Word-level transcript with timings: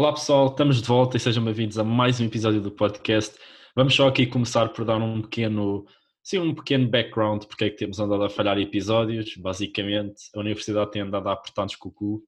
Olá 0.00 0.14
pessoal, 0.14 0.46
estamos 0.46 0.80
de 0.80 0.88
volta 0.88 1.18
e 1.18 1.20
sejam 1.20 1.44
bem-vindos 1.44 1.78
a 1.78 1.84
mais 1.84 2.18
um 2.18 2.24
episódio 2.24 2.62
do 2.62 2.70
podcast. 2.70 3.38
Vamos 3.76 3.94
só 3.94 4.08
aqui 4.08 4.26
começar 4.26 4.70
por 4.70 4.82
dar 4.82 4.96
um 4.96 5.20
pequeno, 5.20 5.84
sim, 6.22 6.38
um 6.38 6.54
pequeno 6.54 6.88
background 6.88 7.44
porque 7.44 7.64
é 7.64 7.68
que 7.68 7.76
temos 7.76 8.00
andado 8.00 8.24
a 8.24 8.30
falhar 8.30 8.58
episódios. 8.58 9.36
Basicamente, 9.36 10.22
a 10.34 10.40
universidade 10.40 10.92
tem 10.92 11.02
andado 11.02 11.28
a 11.28 11.34
apertar-nos 11.34 11.76
com 11.76 11.90
o 11.90 11.92
cu. 11.92 12.24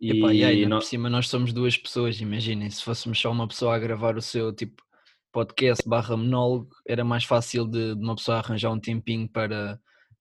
E, 0.00 0.12
Epá, 0.12 0.32
e 0.32 0.42
aí, 0.42 0.64
nós... 0.64 0.84
por 0.84 0.88
cima 0.88 1.10
nós 1.10 1.28
somos 1.28 1.52
duas 1.52 1.76
pessoas, 1.76 2.22
imaginem, 2.22 2.70
se 2.70 2.82
fôssemos 2.82 3.20
só 3.20 3.30
uma 3.30 3.46
pessoa 3.46 3.76
a 3.76 3.78
gravar 3.78 4.16
o 4.16 4.22
seu 4.22 4.50
tipo 4.50 4.82
podcast 5.30 5.86
barra 5.86 6.16
monólogo, 6.16 6.70
era 6.86 7.04
mais 7.04 7.22
fácil 7.22 7.66
de, 7.66 7.96
de 7.96 8.02
uma 8.02 8.16
pessoa 8.16 8.38
arranjar 8.38 8.72
um 8.72 8.80
tempinho 8.80 9.28
para 9.28 9.78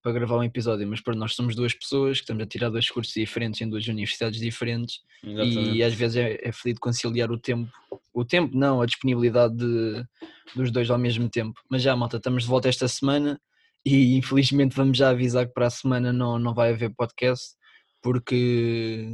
para 0.08 0.14
gravar 0.14 0.38
um 0.38 0.44
episódio, 0.44 0.88
mas 0.88 1.02
para 1.02 1.14
nós 1.14 1.36
somos 1.36 1.54
duas 1.54 1.74
pessoas 1.74 2.20
que 2.20 2.24
estamos 2.24 2.42
a 2.42 2.46
tirar 2.46 2.70
dois 2.70 2.90
cursos 2.90 3.14
diferentes 3.14 3.60
em 3.60 3.70
duas 3.70 3.86
universidades 3.90 4.40
diferentes 4.40 5.02
Exatamente. 5.22 5.72
e 5.72 5.84
às 5.84 5.94
vezes 5.94 6.16
é, 6.16 6.40
é 6.48 6.52
feliz 6.54 6.80
conciliar 6.80 7.30
o 7.30 7.38
tempo, 7.38 7.70
o 8.14 8.24
tempo 8.24 8.58
não, 8.58 8.82
a 8.82 8.86
disponibilidade 8.86 9.58
de, 9.58 10.06
dos 10.56 10.72
dois 10.72 10.90
ao 10.90 10.98
mesmo 10.98 11.28
tempo. 11.28 11.60
Mas 11.70 11.82
já, 11.82 11.94
malta, 11.94 12.16
estamos 12.16 12.44
de 12.44 12.50
volta 12.50 12.70
esta 12.70 12.88
semana 12.88 13.38
e 13.86 14.16
infelizmente 14.16 14.78
vamos 14.78 14.98
já 14.98 15.10
avisar 15.10 15.46
que 15.46 15.54
para 15.54 15.68
a 15.68 15.70
semana 15.70 16.14
não, 16.14 16.40
não 16.40 16.54
vai 16.54 16.72
haver 16.72 16.96
podcast 16.96 17.58
porque 18.02 19.14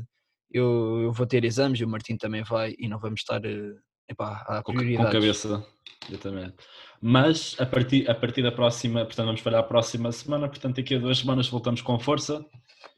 eu, 0.52 1.02
eu 1.06 1.12
vou 1.12 1.26
ter 1.26 1.44
exames 1.44 1.80
e 1.80 1.84
o 1.84 1.90
Martim 1.90 2.18
também 2.18 2.44
vai 2.44 2.76
e 2.78 2.88
não 2.88 3.00
vamos 3.00 3.22
estar 3.22 3.44
eh, 3.44 3.74
epá, 4.10 4.44
à 4.48 4.62
prioridade. 4.62 5.06
Com 5.08 5.12
cabeça, 5.12 5.66
exatamente. 6.10 6.56
Mas 7.02 7.56
a 7.60 7.66
partir, 7.66 8.10
a 8.10 8.16
partir 8.16 8.42
da 8.42 8.52
próxima, 8.52 9.06
portanto, 9.06 9.26
vamos 9.26 9.42
para 9.42 9.60
a 9.60 9.64
próxima 9.64 10.12
semana, 10.12 10.48
portanto, 10.48 10.78
daqui 10.78 10.96
a 10.96 11.00
duas 11.00 11.18
semanas 11.18 11.50
voltamos 11.50 11.82
com 11.82 12.00
força. 12.00 12.46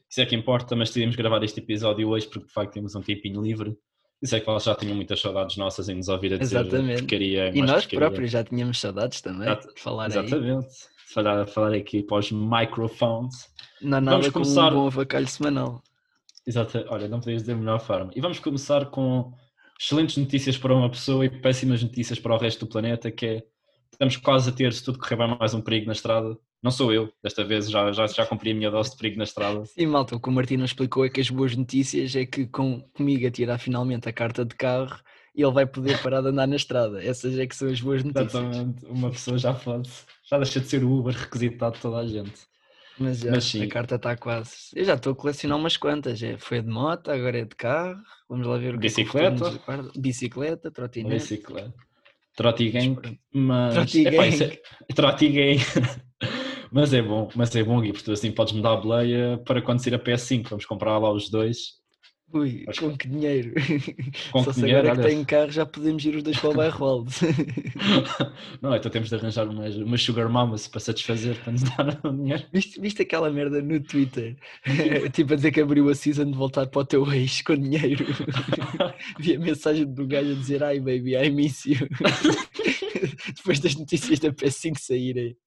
Isso 0.10 0.22
é 0.22 0.26
que 0.26 0.36
importa, 0.36 0.76
mas 0.76 0.90
decidimos 0.90 1.16
gravar 1.16 1.44
este 1.44 1.60
episódio 1.60 2.10
hoje 2.10 2.28
porque 2.28 2.48
de 2.48 2.54
facto 2.54 2.74
temos 2.74 2.96
um 2.96 3.02
tempinho 3.02 3.42
livre. 3.42 3.76
Isso 4.22 4.36
é 4.36 4.40
que 4.40 4.50
elas 4.50 4.64
já 4.64 4.76
tinham 4.76 4.96
muitas 4.96 5.20
saudades 5.20 5.58
nossas 5.58 5.90
em 5.90 5.96
nos 5.96 6.08
ouvir 6.08 6.34
a 6.34 6.38
dizer 6.38 6.62
Exatamente. 6.62 7.02
porcaria. 7.02 7.50
E 7.50 7.62
nós 7.62 7.84
porcaria. 7.84 8.00
próprios 8.00 8.32
já 8.32 8.44
tínhamos 8.44 8.80
saudades 8.80 9.22
também 9.22 9.54
de 9.56 9.82
falar 9.82 10.08
Exatamente. 10.08 10.66
Aí. 10.66 10.96
Falar, 11.14 11.48
falar 11.48 11.74
aqui 11.74 12.04
para 12.04 12.18
os 12.18 12.32
microphones. 12.32 13.36
Não 13.82 13.98
há 13.98 14.02
nada 14.02 14.18
vamos 14.18 14.30
começar... 14.30 14.72
um 14.72 14.76
bom 14.76 14.88
avacalho 14.88 15.28
semanal. 15.28 15.82
Exato, 16.48 16.86
olha, 16.90 17.08
não 17.08 17.20
podias 17.20 17.42
dizer 17.42 17.56
melhor 17.56 17.80
forma. 17.80 18.12
E 18.16 18.22
vamos 18.22 18.40
começar 18.40 18.86
com 18.86 19.34
excelentes 19.80 20.18
notícias 20.18 20.58
para 20.58 20.74
uma 20.74 20.90
pessoa 20.90 21.26
e 21.26 21.30
péssimas 21.30 21.84
notícias 21.84 22.20
para 22.20 22.34
o 22.34 22.38
resto 22.38 22.66
do 22.66 22.72
planeta, 22.72 23.12
que 23.12 23.26
é 23.26 23.44
estamos 23.92 24.18
quase 24.18 24.50
a 24.50 24.54
ter, 24.54 24.74
se 24.74 24.84
tudo 24.84 25.00
correr 25.00 25.16
bem, 25.16 25.38
mais 25.40 25.54
um 25.54 25.62
perigo 25.62 25.88
na 25.88 25.94
estrada. 25.94 26.38
Não 26.62 26.72
sou 26.72 26.92
eu, 26.92 27.12
desta 27.24 27.44
vez 27.44 27.70
já, 27.70 27.92
já, 27.92 28.08
já 28.08 28.26
cumpri 28.26 28.52
a 28.52 28.56
minha 28.56 28.72
dose 28.72 28.92
de 28.92 28.98
perigo 28.98 29.18
na 29.18 29.24
estrada. 29.24 29.64
Sim, 29.66 29.86
malta, 29.86 30.16
o 30.16 30.20
que 30.20 30.30
o 30.30 30.32
Martino 30.32 30.66
explicou 30.66 31.06
é 31.06 31.10
que 31.10 31.22
as 31.22 31.30
boas 31.30 31.56
notícias 31.56 32.16
é 32.16 32.26
que 32.26 32.48
com, 32.48 32.82
comigo 32.94 33.28
a 33.28 33.32
tirar 33.32 33.58
finalmente 33.60 34.10
a 34.10 34.14
carta 34.14 34.44
de 34.44 34.56
carro 34.56 35.00
ele 35.36 35.52
vai 35.52 35.66
poder 35.66 36.02
parar 36.02 36.22
de 36.22 36.30
andar 36.30 36.48
na 36.48 36.56
estrada. 36.56 37.04
Essas 37.04 37.38
é 37.38 37.46
que 37.46 37.56
são 37.56 37.68
as 37.68 37.82
boas 37.82 38.04
notícias. 38.04 38.34
Exatamente, 38.34 38.86
uma 38.86 39.12
pessoa 39.12 39.38
já 39.38 39.54
pode, 39.54 39.90
já 40.24 40.38
deixa 40.38 40.60
de 40.62 40.68
ser 40.68 40.84
o 40.84 40.92
Uber 40.92 41.14
requisitado 41.14 41.76
de 41.76 41.82
toda 41.82 41.98
a 41.98 42.08
gente. 42.08 42.48
Mas, 42.98 43.20
já, 43.20 43.32
Mas 43.32 43.44
sim. 43.46 43.64
a 43.64 43.68
carta 43.68 43.96
está 43.96 44.16
quase. 44.16 44.52
Eu 44.74 44.86
já 44.86 44.96
estou 44.96 45.14
a 45.14 45.16
colecionar 45.16 45.58
umas 45.58 45.78
quantas. 45.78 46.22
É, 46.24 46.38
foi 46.38 46.62
de 46.62 46.70
moto, 46.70 47.10
agora 47.10 47.40
é 47.40 47.46
de 47.46 47.56
carro. 47.56 48.00
Vamos 48.30 48.48
lá 48.48 48.58
ver 48.58 48.76
o 48.76 48.78
que 48.78 48.84
Bicicleta. 48.84 49.48
É 49.48 49.92
que 49.92 50.00
Bicicleta, 50.00 50.72
trotinete. 50.72 51.16
Bicicleta. 51.16 51.74
Mas. 53.34 53.76
Trotigang. 53.76 54.20
É, 54.22 54.60
mas 56.72 56.94
é 56.94 57.02
bom, 57.02 57.30
mas 57.36 57.56
é 57.56 57.64
bom, 57.64 57.80
Gui, 57.82 57.92
porque 57.92 58.06
tu 58.06 58.12
assim 58.12 58.32
podes 58.32 58.54
mudar 58.54 58.74
a 58.74 58.78
boleia 58.78 59.38
para 59.46 59.62
quando 59.62 59.84
sair 59.84 59.96
a 59.96 60.00
PS5. 60.00 60.50
Vamos 60.50 60.66
comprar 60.66 60.98
lá 60.98 61.12
os 61.12 61.30
dois 61.30 61.85
Ui, 62.36 62.66
Mas, 62.68 62.78
com 62.78 62.98
que 62.98 63.08
dinheiro? 63.08 63.54
Com 64.34 64.44
Só 64.44 64.52
que 64.52 64.60
dinheiro, 64.60 64.80
agora 64.80 65.00
olha... 65.00 65.04
que 65.04 65.16
tem 65.16 65.24
carro 65.24 65.52
já 65.52 65.66
podemos 65.66 66.04
ir 66.04 66.18
os 66.18 66.22
dois 66.22 66.38
para 66.38 66.50
o 66.50 66.54
bairro 66.54 67.06
Não, 68.62 68.76
então 68.76 68.92
temos 68.92 69.08
de 69.08 69.16
arranjar 69.16 69.48
umas, 69.48 69.78
umas 69.78 70.02
sugar 70.02 70.28
mamas 70.28 70.68
para 70.68 70.82
satisfazer, 70.82 71.38
para 71.42 71.54
nos 71.54 71.64
dar 71.72 71.98
o 72.04 72.12
dinheiro. 72.12 72.44
Viste, 72.52 72.82
viste 72.82 73.02
aquela 73.04 73.30
merda 73.30 73.62
no 73.62 73.80
Twitter? 73.80 74.36
tipo 75.14 75.32
a 75.32 75.36
dizer 75.38 75.52
que 75.52 75.62
abriu 75.62 75.88
a 75.88 75.96
season 75.96 76.26
de 76.26 76.38
voltar 76.38 76.68
para 76.68 76.82
o 76.82 76.86
teu 76.86 77.14
ex 77.14 77.42
com 77.42 77.56
dinheiro. 77.56 78.06
Vi 79.18 79.36
a 79.36 79.40
mensagem 79.40 79.86
do 79.86 80.06
gajo 80.06 80.32
a 80.32 80.36
dizer 80.36 80.62
ai 80.62 80.82
baby, 80.82 81.16
I 81.16 81.30
miss 81.30 81.66
you. 81.66 81.88
Depois 83.34 83.60
das 83.62 83.76
notícias 83.76 84.20
da 84.20 84.30
PS5 84.34 84.78
saírem. 84.78 85.38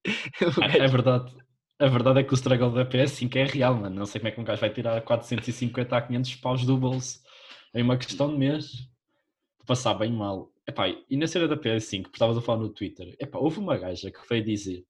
Gajo... 0.41 0.59
É 0.63 0.87
verdade. 0.87 1.31
A 1.79 1.87
verdade 1.87 2.19
é 2.19 2.23
que 2.23 2.33
o 2.33 2.35
struggle 2.35 2.71
da 2.71 2.85
PS5 2.85 3.35
é 3.37 3.45
real, 3.45 3.73
mano. 3.73 3.95
Não 3.95 4.05
sei 4.05 4.19
como 4.19 4.27
é 4.27 4.31
que 4.31 4.41
um 4.41 4.43
gajo 4.43 4.59
vai 4.59 4.69
tirar 4.69 5.01
450 5.01 5.95
a 5.95 6.01
500 6.01 6.35
paus 6.35 6.65
do 6.65 6.77
bolso 6.77 7.21
em 7.73 7.81
uma 7.81 7.97
questão 7.97 8.29
de 8.29 8.37
mês. 8.37 8.89
Passar 9.65 9.93
bem 9.93 10.11
mal. 10.11 10.51
Epá, 10.67 10.87
e 10.89 11.15
na 11.15 11.25
cena 11.25 11.47
da 11.47 11.55
PS5, 11.55 12.07
estavas 12.13 12.37
a 12.37 12.41
falar 12.41 12.59
no 12.59 12.69
Twitter, 12.69 13.15
epá, 13.19 13.39
houve 13.39 13.59
uma 13.59 13.77
gaja 13.77 14.11
que 14.11 14.19
veio 14.29 14.43
dizer 14.43 14.85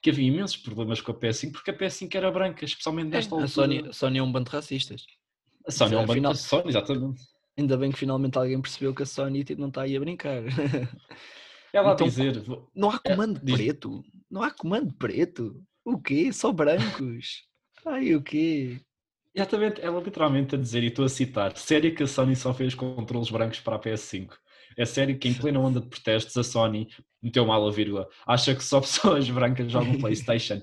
que 0.00 0.10
havia 0.10 0.28
imensos 0.28 0.56
problemas 0.58 1.00
com 1.00 1.12
a 1.12 1.14
PS5 1.14 1.52
porque 1.52 1.70
a 1.70 1.76
PS5 1.76 2.14
era 2.14 2.30
branca, 2.30 2.64
especialmente 2.64 3.06
é, 3.06 3.10
nesta 3.10 3.34
é, 3.34 3.40
altura. 3.40 3.46
A 3.46 3.48
Sony, 3.48 3.88
a 3.88 3.92
Sony 3.92 4.18
é 4.18 4.22
um 4.22 4.30
bando 4.30 4.50
de 4.50 4.56
racistas. 4.56 5.06
A 5.66 5.72
Sony 5.72 5.94
é, 5.94 5.96
é 5.96 6.00
um 6.00 6.06
bando 6.06 6.32
de 6.32 6.38
Sony, 6.38 6.68
exatamente. 6.68 7.22
Ainda 7.56 7.76
bem 7.78 7.90
que 7.90 7.98
finalmente 7.98 8.36
alguém 8.36 8.60
percebeu 8.60 8.94
que 8.94 9.02
a 9.02 9.06
Sony 9.06 9.44
tipo, 9.44 9.60
não 9.60 9.68
está 9.68 9.82
aí 9.82 9.96
a 9.96 10.00
brincar. 10.00 10.42
Ela 11.72 11.94
então, 11.94 12.06
a 12.06 12.10
dizer... 12.10 12.44
Não 12.74 12.90
há 12.90 12.98
comando 12.98 13.38
é, 13.38 13.52
preto. 13.52 14.02
Diz... 14.02 14.12
Não 14.30 14.42
há 14.42 14.50
comando 14.50 14.94
preto. 14.94 15.64
O 15.84 15.98
quê? 15.98 16.32
Só 16.32 16.50
brancos? 16.50 17.44
Ai, 17.84 18.14
o 18.14 18.22
quê? 18.22 18.80
Exatamente, 19.34 19.80
ela 19.80 20.00
literalmente 20.00 20.54
a 20.54 20.58
dizer, 20.58 20.82
e 20.82 20.86
estou 20.86 21.04
a 21.04 21.08
citar, 21.08 21.56
sério 21.56 21.92
que 21.94 22.04
a 22.04 22.06
Sony 22.06 22.36
só 22.36 22.54
fez 22.54 22.72
controles 22.74 23.30
brancos 23.30 23.60
para 23.60 23.76
a 23.76 23.80
PS5? 23.80 24.30
É 24.76 24.84
sério 24.84 25.18
que 25.18 25.28
em 25.28 25.34
plena 25.34 25.60
onda 25.60 25.80
de 25.80 25.88
protestos 25.88 26.36
a 26.36 26.42
Sony 26.42 26.88
meteu 27.22 27.44
mal 27.44 27.66
a 27.66 27.70
vírgula, 27.70 28.08
acha 28.26 28.54
que 28.54 28.62
só 28.62 28.80
pessoas 28.80 29.28
brancas 29.28 29.70
jogam 29.70 29.98
Playstation. 29.98 30.60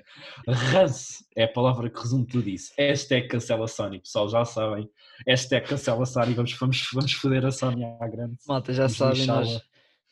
Ranço 0.48 1.26
é 1.36 1.44
a 1.44 1.48
palavra 1.48 1.90
que 1.90 2.00
resume 2.00 2.26
tudo 2.26 2.50
isso. 2.50 2.74
Hashtag 2.78 3.28
cancela 3.28 3.68
Sony, 3.68 4.00
pessoal, 4.00 4.30
já 4.30 4.44
sabem. 4.46 4.90
Hashtag 5.28 5.68
cancela 5.68 6.06
Sony, 6.06 6.34
vamos, 6.34 6.54
vamos, 6.54 6.90
vamos 6.94 7.12
foder 7.14 7.46
a 7.46 7.52
Sony 7.52 7.84
à 7.84 8.08
grande. 8.08 8.38
Malta, 8.48 8.74
já 8.74 8.90
sabem, 8.90 9.26
nós, 9.26 9.62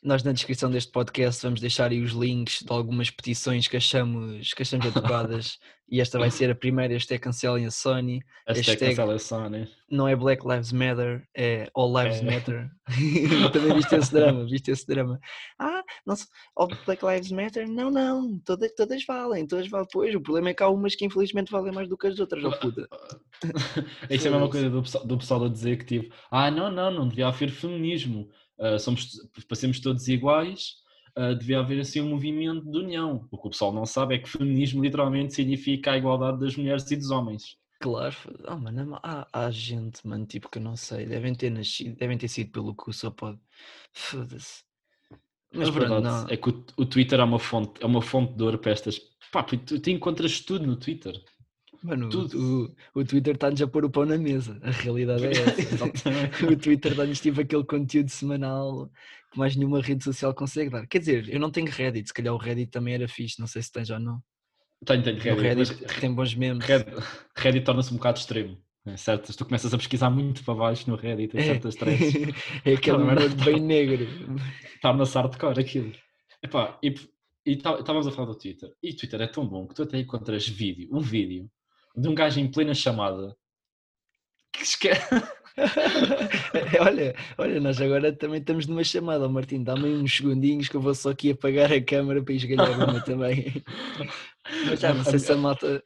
nós 0.01 0.23
na 0.23 0.31
descrição 0.31 0.71
deste 0.71 0.91
podcast 0.91 1.43
vamos 1.43 1.59
deixar 1.59 1.91
aí 1.91 2.01
os 2.01 2.11
links 2.11 2.59
de 2.59 2.71
algumas 2.71 3.09
petições 3.09 3.67
que 3.67 3.77
achamos, 3.77 4.53
que 4.53 4.61
achamos 4.61 4.87
adequadas 4.87 5.59
e 5.91 5.99
esta 5.99 6.19
vai 6.19 6.29
ser 6.29 6.51
a 6.51 6.55
primeira, 6.55 6.93
esta 6.93 7.15
é 7.15 7.17
Cancelem 7.17 7.65
a 7.65 7.71
Sony. 7.71 8.21
Hashtag 8.47 9.01
a 9.01 9.17
Sony. 9.17 9.67
Não 9.89 10.07
é 10.07 10.15
Black 10.15 10.47
Lives 10.47 10.71
Matter, 10.71 11.27
é 11.35 11.67
All 11.73 11.91
Lives 11.91 12.21
é. 12.21 12.23
Matter. 12.23 12.69
Também 13.51 13.73
viste 13.73 13.95
esse 13.95 14.13
drama, 14.13 14.45
viste 14.45 14.69
esse 14.69 14.85
drama. 14.85 15.19
Ah, 15.57 15.81
não 16.05 16.15
All 16.55 16.67
Black 16.85 17.03
Lives 17.03 17.31
Matter? 17.31 17.67
Não, 17.67 17.89
não, 17.89 18.39
todas, 18.45 18.71
todas 18.75 19.03
valem, 19.03 19.47
todas 19.47 19.67
valem. 19.67 19.88
Pois, 19.91 20.13
o 20.13 20.21
problema 20.21 20.49
é 20.49 20.53
que 20.53 20.61
há 20.61 20.69
umas 20.69 20.95
que 20.95 21.05
infelizmente 21.05 21.51
valem 21.51 21.73
mais 21.73 21.89
do 21.89 21.97
que 21.97 22.05
as 22.05 22.19
outras, 22.19 22.43
ó 22.43 22.51
puta. 22.51 22.88
Isso 24.11 24.27
é 24.27 24.29
a 24.29 24.33
mesma 24.33 24.49
coisa 24.49 24.69
do, 24.69 24.81
do 24.81 25.17
pessoal 25.17 25.45
a 25.45 25.49
dizer 25.49 25.77
que 25.79 25.85
tipo, 25.85 26.15
ah, 26.29 26.51
não, 26.51 26.69
não, 26.69 26.91
não 26.91 27.07
devia 27.07 27.27
haver 27.27 27.49
feminismo 27.49 28.29
uh, 28.59 28.79
somos, 28.79 29.17
passemos 29.47 29.79
todos 29.79 30.07
iguais, 30.07 30.75
uh, 31.17 31.35
devia 31.35 31.59
haver 31.59 31.79
assim 31.79 32.01
um 32.01 32.09
movimento 32.09 32.69
de 32.69 32.77
união. 32.77 33.27
O 33.31 33.37
que 33.37 33.47
o 33.47 33.49
pessoal 33.49 33.73
não 33.73 33.85
sabe 33.85 34.15
é 34.15 34.19
que 34.19 34.29
feminismo 34.29 34.83
literalmente 34.83 35.33
significa 35.33 35.91
a 35.91 35.97
igualdade 35.97 36.39
das 36.39 36.55
mulheres 36.55 36.89
e 36.91 36.95
dos 36.95 37.11
homens. 37.11 37.57
Claro, 37.81 38.15
oh, 38.45 38.57
mano, 38.57 38.99
há, 39.01 39.25
há 39.31 39.49
gente, 39.49 40.05
mano, 40.05 40.25
tipo 40.25 40.49
que 40.49 40.57
eu 40.57 40.61
não 40.61 40.75
sei, 40.75 41.05
devem 41.05 41.33
ter 41.33 41.49
nascido, 41.49 41.95
devem 41.95 42.17
ter 42.17 42.27
sido 42.27 42.51
pelo 42.51 42.75
cu, 42.75 42.91
só 42.91 43.09
pode. 43.09 43.39
Foda-se. 43.93 44.63
Mas 45.53 45.69
a 45.69 45.71
verdade 45.71 46.03
não. 46.03 46.27
é 46.27 46.37
que 46.37 46.49
o, 46.49 46.65
o, 46.77 46.85
Twitter 46.85 47.19
é 47.19 47.23
uma 47.23 47.39
fonte, 47.39 47.81
é 47.81 47.85
uma 47.85 48.01
fonte 48.01 48.33
de 48.33 48.44
ouro 48.44 48.59
para 48.59 48.71
estas. 48.71 49.00
Pá, 49.31 49.44
tu, 49.44 49.57
tu 49.57 49.89
encontras 49.89 50.41
tudo 50.41 50.67
no 50.67 50.75
Twitter. 50.75 51.13
Mano, 51.81 52.09
o, 52.09 52.99
o, 52.99 53.05
Twitter 53.05 53.35
está-nos 53.35 53.61
a 53.61 53.67
pôr 53.67 53.85
o 53.85 53.89
pão 53.89 54.05
na 54.05 54.17
mesa. 54.17 54.59
A 54.61 54.71
realidade 54.71 55.25
é 55.25 55.31
essa. 55.31 55.85
o 56.51 56.55
Twitter 56.57 56.93
dá-nos 56.93 57.21
tipo 57.21 57.39
aquele 57.39 57.63
conteúdo 57.63 58.09
semanal 58.09 58.89
que 59.31 59.37
mais 59.37 59.55
nenhuma 59.55 59.81
rede 59.81 60.03
social 60.03 60.33
consegue 60.33 60.69
dar. 60.69 60.85
Quer 60.87 60.99
dizer, 60.99 61.29
eu 61.29 61.39
não 61.39 61.51
tenho 61.51 61.69
Reddit, 61.69 62.07
se 62.07 62.13
calhar 62.13 62.33
o 62.33 62.37
Reddit 62.37 62.71
também 62.71 62.95
era 62.95 63.07
fixe, 63.07 63.39
não 63.39 63.47
sei 63.47 63.61
se 63.61 63.71
tens 63.71 63.89
ou 63.89 63.99
não. 63.99 64.21
Tenho, 64.85 65.03
tenho 65.03 65.17
Reddit. 65.17 65.39
O 65.39 65.41
Reddit 65.41 65.77
mas... 65.81 65.99
tem 65.99 66.13
bons 66.13 66.35
memes. 66.35 66.65
Reddit, 66.65 66.91
Reddit 67.35 67.65
torna-se 67.65 67.93
um 67.93 67.97
bocado 67.97 68.19
extremo. 68.19 68.57
É 68.85 68.97
certo, 68.97 69.35
tu 69.35 69.45
começas 69.45 69.73
a 69.73 69.77
pesquisar 69.77 70.09
muito 70.09 70.43
para 70.43 70.55
baixo 70.55 70.89
no 70.89 70.95
Reddit 70.95 71.35
em 71.35 71.39
é. 71.39 71.43
certas 71.43 71.75
threads. 71.75 72.13
é 72.65 72.73
aquele 72.73 72.97
humor 72.97 73.35
bem 73.45 73.59
negro. 73.59 74.07
Torna-se 74.81 75.15
hardcore 75.15 75.59
aquilo. 75.59 75.91
Epá, 76.41 76.79
e 76.81 76.93
estávamos 77.45 78.07
a 78.07 78.11
falar 78.11 78.27
do 78.27 78.37
Twitter. 78.37 78.73
E 78.81 78.91
o 78.91 78.95
Twitter 78.95 79.21
é 79.21 79.27
tão 79.27 79.47
bom 79.47 79.67
que 79.67 79.75
tu 79.75 79.83
até 79.83 79.97
encontras 79.97 80.47
vídeo, 80.47 80.89
um 80.91 81.01
vídeo 81.01 81.49
de 82.00 82.07
um 82.07 82.16
gajo 82.16 82.40
em 82.40 82.50
plena 82.50 82.74
chamada 82.74 83.36
que 84.51 84.63
esquece. 84.63 85.07
olha, 86.80 87.16
olha, 87.38 87.60
nós 87.60 87.81
agora 87.81 88.13
também 88.13 88.40
estamos 88.40 88.66
numa 88.68 88.84
chamada, 88.84 89.28
Martim, 89.28 89.63
dá-me 89.63 89.90
uns 89.90 90.16
segundinhos 90.16 90.69
que 90.69 90.75
eu 90.75 90.81
vou 90.81 90.96
só 90.96 91.12
aqui 91.12 91.31
apagar 91.31 91.72
a 91.72 91.81
câmera 91.81 92.24
para 92.24 92.34
esgalhar 92.34 92.72
uma 92.72 93.01
também. 93.04 93.63
Mas 94.68 94.80
já 94.80 94.94
não 94.94 95.04
sei 95.04 95.19
se 95.19 95.31
a 95.31 95.38
malta. 95.38 95.84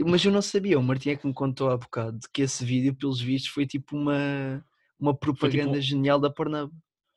Mas 0.00 0.24
eu 0.24 0.32
não 0.32 0.42
sabia, 0.42 0.78
o 0.78 0.82
Martim 0.82 1.10
é 1.10 1.16
que 1.16 1.26
me 1.26 1.34
contou 1.34 1.70
há 1.70 1.76
bocado 1.76 2.18
que 2.32 2.42
esse 2.42 2.64
vídeo, 2.64 2.94
pelos 2.94 3.20
vistos, 3.20 3.52
foi 3.52 3.66
tipo 3.66 3.94
uma, 3.94 4.64
uma 4.98 5.14
propaganda 5.14 5.72
tipo, 5.72 5.82
genial 5.82 6.18
da 6.18 6.30
Pornhub. 6.30 6.72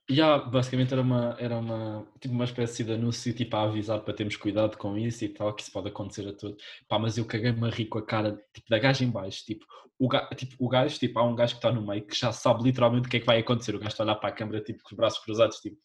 Yeah, 0.10 0.46
basicamente 0.46 0.94
era 0.94 1.02
uma, 1.02 1.36
era 1.40 1.58
uma, 1.58 2.08
tipo 2.20 2.34
uma 2.34 2.44
espécie 2.44 2.84
de 2.84 2.94
anúncio 2.94 3.34
tipo, 3.34 3.56
a 3.56 3.64
avisar 3.64 4.02
para 4.02 4.14
termos 4.14 4.36
cuidado 4.36 4.78
com 4.78 4.96
isso 4.96 5.26
e 5.26 5.30
tal, 5.30 5.52
que 5.54 5.64
isso 5.64 5.72
pode 5.72 5.88
acontecer 5.88 6.28
a 6.28 6.34
todos. 6.34 6.64
Pá, 6.88 7.00
mas 7.00 7.18
eu 7.18 7.26
caguei-me 7.26 7.66
a 7.66 7.72
rir 7.72 7.86
com 7.86 7.98
a 7.98 8.06
cara 8.06 8.40
tipo, 8.54 8.70
da 8.70 8.78
gaja 8.78 9.04
em 9.04 9.10
baixo. 9.10 9.44
Tipo 9.44 9.66
o, 9.98 10.08
gajo, 10.08 10.28
tipo, 10.36 10.56
o 10.60 10.70
gajo, 10.70 11.00
tipo, 11.00 11.20
há 11.20 11.24
um 11.24 11.36
gajo 11.36 11.54
que 11.54 11.58
está 11.58 11.72
no 11.72 11.86
meio 11.86 12.04
que 12.04 12.16
já 12.16 12.32
sabe 12.32 12.64
literalmente 12.64 13.08
o 13.08 13.10
que 13.10 13.18
é 13.18 13.20
que 13.20 13.26
vai 13.26 13.40
acontecer. 13.40 13.76
O 13.76 13.80
gajo 13.80 13.90
está 13.90 14.04
a 14.04 14.06
olhar 14.06 14.16
para 14.16 14.30
a 14.30 14.34
câmera 14.34 14.62
tipo, 14.62 14.84
com 14.84 14.90
os 14.92 14.98
braços 14.98 15.24
cruzados, 15.24 15.58
tipo. 15.58 15.78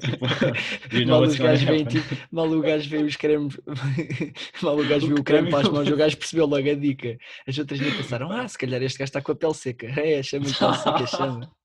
tipo 0.00 0.20
mal, 1.08 1.22
os 1.22 1.36
gajos 1.36 1.64
veem, 1.64 1.84
tipo, 1.86 2.16
mal 2.30 2.48
o 2.48 2.60
gajo 2.60 2.90
vê 2.90 2.98
os 2.98 3.16
cremes, 3.16 3.58
mal 4.62 4.78
o 4.78 4.86
gajo 4.86 5.06
viu 5.06 5.16
o 5.16 5.24
creme 5.24 5.50
para 5.50 5.60
as 5.60 5.68
mãos, 5.72 5.88
o 5.88 5.96
gajo 5.96 6.16
percebeu 6.18 6.46
logo 6.46 6.70
a 6.70 6.74
dica. 6.74 7.16
As 7.48 7.58
outras 7.58 7.80
nem 7.80 7.90
pensaram, 7.96 8.30
ah, 8.30 8.46
se 8.46 8.58
calhar 8.58 8.82
este 8.82 8.98
gajo 8.98 9.08
está 9.08 9.22
com 9.22 9.32
a 9.32 9.36
pele 9.36 9.54
seca. 9.54 9.86
É, 9.86 10.22
chama 10.22 10.46
a 10.50 10.54
pele 10.54 10.76
seca, 10.76 11.06
chama. 11.06 11.59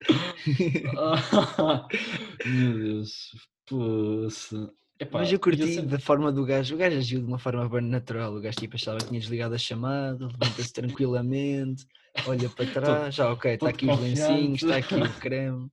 Meu 2.46 2.78
Deus, 2.78 3.30
poça. 3.66 4.72
Epá, 4.98 5.18
Mas 5.18 5.30
eu 5.30 5.38
curti 5.38 5.66
sempre... 5.66 5.90
da 5.90 5.98
forma 5.98 6.32
do 6.32 6.44
gajo. 6.44 6.74
O 6.74 6.78
gajo 6.78 6.96
agiu 6.96 7.20
de 7.20 7.26
uma 7.26 7.38
forma 7.38 7.68
bem 7.68 7.82
natural. 7.82 8.34
O 8.34 8.40
gajo 8.40 8.56
tipo 8.56 8.76
achava 8.76 8.98
que 8.98 9.08
tinha 9.08 9.20
desligado 9.20 9.54
a 9.54 9.58
chamada, 9.58 10.26
levanta-se 10.26 10.72
tranquilamente, 10.72 11.86
olha 12.26 12.48
para 12.48 12.66
trás, 12.66 13.14
já 13.14 13.30
ok, 13.30 13.54
está 13.54 13.68
aqui 13.68 13.90
os 13.90 14.00
lencinhos, 14.00 14.62
está 14.62 14.76
aqui 14.76 14.94
o 14.94 15.20
creme. 15.20 15.68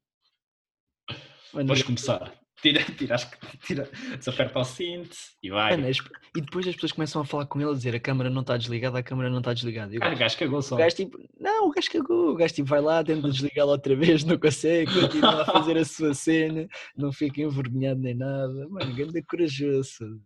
Vamos 1.54 1.84
começar 1.84 2.43
tira, 2.64 2.82
tira, 2.98 3.16
tira, 3.66 3.90
desaperta 4.18 4.60
o 4.60 4.64
cinto 4.64 5.18
e 5.44 5.50
vai. 5.50 5.76
Mano, 5.76 5.92
e 6.36 6.42
depois 6.42 6.66
as 6.66 6.74
pessoas 6.74 6.94
começam 6.94 7.22
a 7.22 7.26
falar 7.26 7.46
com 7.46 7.60
ele 7.60 7.70
a 7.70 7.74
dizer 7.74 7.94
a 7.94 8.00
câmera 8.00 8.30
não 8.30 8.42
está 8.42 8.56
desligada, 8.56 8.98
a 8.98 9.04
câmera 9.04 9.30
não 9.30 9.40
está 9.40 9.54
desligada. 9.54 9.94
E 9.94 10.00
o, 10.00 10.04
ah, 10.04 10.14
o 10.14 10.16
gajo 10.16 10.38
cagou 10.38 10.62
só. 10.62 10.76
O 10.76 10.78
gajo 10.78 10.96
tipo, 10.96 11.20
não, 11.38 11.68
o 11.68 11.72
gajo 11.72 11.92
cagou, 11.92 12.32
o 12.32 12.36
gajo 12.36 12.54
tipo 12.54 12.70
vai 12.70 12.82
lá, 12.82 13.04
tenta 13.04 13.30
desligá-la 13.30 13.74
outra 13.74 13.96
vez, 13.96 14.24
não 14.24 14.38
consegue, 14.38 14.94
continua 14.94 15.42
a 15.42 15.46
fazer 15.46 15.78
a 15.78 15.86
sua 15.86 16.14
cena, 16.14 16.68
não 16.96 17.12
fica 17.12 17.42
envergonhado 17.42 18.00
nem 18.00 18.16
nada. 18.16 18.68
Mano, 18.70 18.96
grande 18.96 19.22
corajoso. 19.24 20.22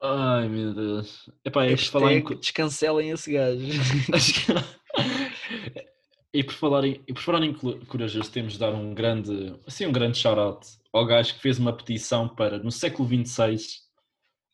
Ai 0.00 0.48
meu 0.48 0.72
Deus. 0.72 1.28
Epá, 1.44 1.66
é 1.66 1.76
falar 1.76 2.12
em... 2.12 2.22
Descancelem 2.22 3.10
esse 3.10 3.32
gajo. 3.32 3.66
E 6.34 6.42
por 6.42 6.52
falar 6.54 6.84
em, 6.84 7.00
e 7.06 7.14
por 7.14 7.22
falar 7.22 7.44
em 7.44 7.54
corajoso, 7.54 8.28
temos 8.28 8.54
de 8.54 8.58
dar 8.58 8.74
um 8.74 8.92
grande, 8.92 9.54
assim, 9.68 9.86
um 9.86 9.92
grande 9.92 10.18
shout-out 10.18 10.66
ao 10.92 11.06
gajo 11.06 11.32
que 11.32 11.40
fez 11.40 11.60
uma 11.60 11.72
petição 11.72 12.28
para, 12.28 12.58
no 12.58 12.72
século 12.72 13.08
XXVI, 13.08 13.56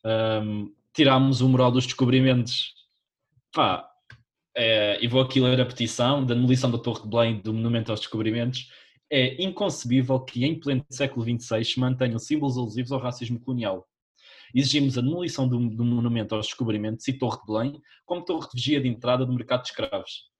um, 0.05 0.71
tirarmos 0.93 1.41
o 1.41 1.49
moral 1.49 1.71
dos 1.71 1.87
descobrimentos. 1.87 2.75
Pá, 3.51 3.89
é, 4.55 5.03
e 5.03 5.07
vou 5.07 5.21
aqui 5.21 5.39
ler 5.39 5.59
a 5.59 5.65
petição 5.65 6.23
da 6.23 6.35
demolição 6.35 6.69
da 6.69 6.77
Torre 6.77 7.01
de 7.01 7.07
Belém 7.07 7.41
do 7.41 7.51
Monumento 7.51 7.89
aos 7.89 8.01
Descobrimentos. 8.01 8.69
É 9.09 9.43
inconcebível 9.43 10.19
que 10.19 10.45
em 10.45 10.59
pleno 10.59 10.85
século 10.87 11.25
XXVI 11.25 11.65
se 11.65 11.79
mantenham 11.79 12.19
símbolos 12.19 12.59
alusivos 12.59 12.91
ao 12.91 12.99
racismo 12.99 13.39
colonial. 13.39 13.87
Exigimos 14.53 14.99
a 14.99 15.01
demolição 15.01 15.47
do, 15.47 15.57
do 15.57 15.83
Monumento 15.83 16.35
aos 16.35 16.45
Descobrimentos 16.45 17.07
e 17.07 17.13
Torre 17.13 17.39
de 17.39 17.47
Belém 17.47 17.81
como 18.05 18.23
torre 18.23 18.47
de 18.49 18.53
vigia 18.53 18.79
de 18.79 18.87
entrada 18.87 19.25
do 19.25 19.33
mercado 19.33 19.63
de 19.63 19.69
escravos 19.69 20.30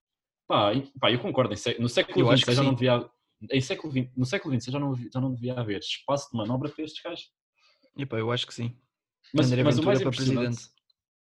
Pá, 0.51 0.73
pá 0.99 1.09
eu 1.09 1.19
concordo. 1.19 1.55
No 1.79 1.87
século 1.87 2.37
XX 2.37 2.53
já 2.53 2.61
não 2.61 2.73
devia. 2.73 3.09
Em 3.49 3.61
século 3.61 3.93
20, 3.93 4.11
no 4.17 4.25
século 4.25 4.53
XX 4.53 4.73
já 4.73 4.79
não, 4.79 4.93
já 4.95 5.21
não 5.21 5.33
devia 5.33 5.53
haver 5.53 5.79
espaço 5.79 6.29
de 6.29 6.37
manobra 6.37 6.69
para 6.69 6.83
estes 6.83 7.01
gajos. 7.01 7.29
Epá, 7.97 8.17
eu 8.17 8.29
acho 8.29 8.45
que 8.45 8.53
sim. 8.53 8.75
Mas, 9.33 9.47
André 9.47 9.63
mas 9.63 9.79
mais 9.79 10.01
para 10.01 10.11
presidente. 10.11 10.59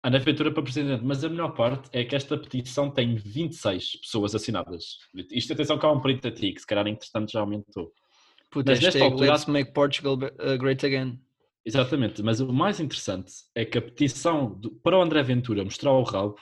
André 0.04 0.20
Ventura 0.20 0.52
para 0.54 0.62
presidente. 0.62 1.04
Mas 1.04 1.24
a 1.24 1.30
melhor 1.30 1.56
parte 1.56 1.90
é 1.92 2.06
que 2.06 2.16
esta 2.16 2.38
petição 2.38 2.92
tem 2.92 3.16
26 3.16 4.02
pessoas 4.02 4.36
assinadas. 4.36 5.00
Isto, 5.32 5.54
atenção, 5.54 5.80
que 5.80 5.86
há 5.88 5.92
um 5.92 6.00
print 6.00 6.28
a 6.28 6.32
ti, 6.32 6.54
que 6.54 6.62
se 6.62 6.68
calhar 6.68 6.86
entretanto 6.86 7.32
já 7.32 7.40
aumentou. 7.40 7.92
Puta, 8.52 8.74
mas 8.74 8.80
nesta 8.80 9.04
altura, 9.04 9.32
let's 9.32 9.48
make 9.48 9.74
Portugal 9.74 10.14
uh, 10.14 10.58
great 10.60 10.86
again. 10.86 11.20
Exatamente, 11.66 12.22
mas 12.22 12.40
o 12.40 12.54
mais 12.54 12.80
interessante 12.80 13.34
é 13.56 13.66
que 13.66 13.80
a 13.80 13.82
petição 13.82 14.54
do, 14.54 14.70
para 14.72 15.00
o 15.00 15.02
André 15.02 15.24
Ventura 15.24 15.64
mostrar 15.64 15.94
o 15.94 16.04
rabo 16.04 16.38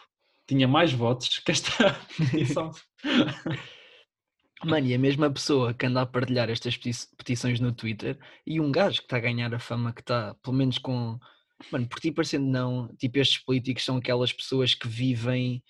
tinha 0.47 0.67
mais 0.67 0.91
votos 0.91 1.39
que 1.39 1.51
esta 1.51 1.71
petição. 2.17 2.71
Mano, 4.63 4.87
e 4.87 4.93
a 4.93 4.99
mesma 4.99 5.29
pessoa 5.29 5.73
que 5.73 5.85
anda 5.85 6.01
a 6.01 6.05
partilhar 6.05 6.49
estas 6.49 6.77
petições 6.77 7.59
no 7.59 7.73
Twitter 7.73 8.17
e 8.47 8.61
um 8.61 8.71
gajo 8.71 8.99
que 8.99 9.05
está 9.05 9.17
a 9.17 9.21
ganhar 9.21 9.53
a 9.53 9.59
fama 9.59 9.93
que 9.93 10.01
está, 10.01 10.33
pelo 10.35 10.55
menos 10.55 10.77
com. 10.77 11.19
Mano, 11.71 11.87
por 11.87 11.99
ti 11.99 12.11
parecendo 12.11 12.45
não, 12.45 12.93
tipo, 12.97 13.19
estes 13.19 13.37
políticos 13.43 13.85
são 13.85 13.97
aquelas 13.97 14.33
pessoas 14.33 14.73
que 14.73 14.87
vivem 14.87 15.63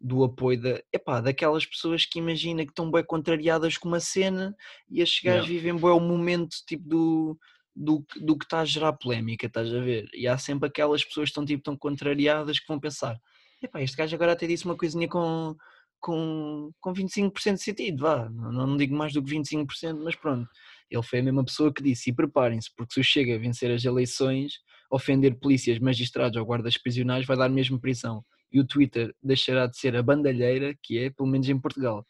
do 0.00 0.24
apoio 0.24 0.60
da, 0.60 0.82
epá, 0.92 1.20
daquelas 1.20 1.66
pessoas 1.66 2.06
que 2.06 2.18
imagina 2.18 2.64
que 2.64 2.70
estão 2.70 2.90
bem 2.90 3.04
contrariadas 3.04 3.76
com 3.76 3.88
uma 3.88 4.00
cena 4.00 4.56
e 4.88 5.00
estes 5.02 5.22
gajos 5.22 5.48
yeah. 5.48 5.60
vivem 5.60 5.76
bem 5.80 5.90
o 5.90 6.00
momento 6.00 6.56
tipo 6.66 6.88
do, 6.88 7.38
do, 7.76 8.04
do 8.16 8.38
que 8.38 8.44
está 8.44 8.60
a 8.60 8.64
gerar 8.64 8.94
polémica, 8.94 9.46
estás 9.46 9.72
a 9.74 9.80
ver? 9.80 10.08
E 10.14 10.26
há 10.26 10.38
sempre 10.38 10.68
aquelas 10.68 11.04
pessoas 11.04 11.26
que 11.26 11.32
estão 11.32 11.44
tipo 11.44 11.62
tão 11.62 11.76
contrariadas 11.76 12.58
que 12.58 12.66
vão 12.66 12.80
pensar, 12.80 13.20
epá, 13.62 13.82
este 13.82 13.96
gajo 13.96 14.14
agora 14.14 14.32
até 14.32 14.46
disse 14.46 14.64
uma 14.64 14.76
coisinha 14.76 15.08
com, 15.08 15.56
com, 16.00 16.70
com 16.80 16.92
25% 16.92 17.54
de 17.54 17.62
sentido, 17.62 18.02
vá, 18.02 18.28
não, 18.30 18.52
não 18.52 18.76
digo 18.76 18.94
mais 18.94 19.12
do 19.12 19.22
que 19.22 19.34
25%, 19.34 20.00
mas 20.02 20.16
pronto. 20.16 20.48
Ele 20.90 21.02
foi 21.02 21.20
a 21.20 21.22
mesma 21.22 21.44
pessoa 21.44 21.72
que 21.72 21.82
disse, 21.82 22.10
e 22.10 22.12
preparem-se, 22.12 22.70
porque 22.76 22.94
se 22.94 23.00
o 23.00 23.04
Chega 23.04 23.36
a 23.36 23.38
vencer 23.38 23.70
as 23.70 23.84
eleições, 23.84 24.54
ofender 24.90 25.38
polícias, 25.38 25.78
magistrados 25.78 26.36
ou 26.36 26.44
guardas 26.44 26.76
prisionais 26.76 27.26
vai 27.26 27.36
dar 27.36 27.48
mesmo 27.48 27.80
prisão. 27.80 28.24
E 28.52 28.58
o 28.58 28.66
Twitter 28.66 29.14
deixará 29.22 29.66
de 29.66 29.78
ser 29.78 29.94
a 29.94 30.02
bandalheira 30.02 30.74
que 30.82 30.98
é, 30.98 31.10
pelo 31.10 31.28
menos 31.28 31.48
em 31.48 31.58
Portugal. 31.58 32.04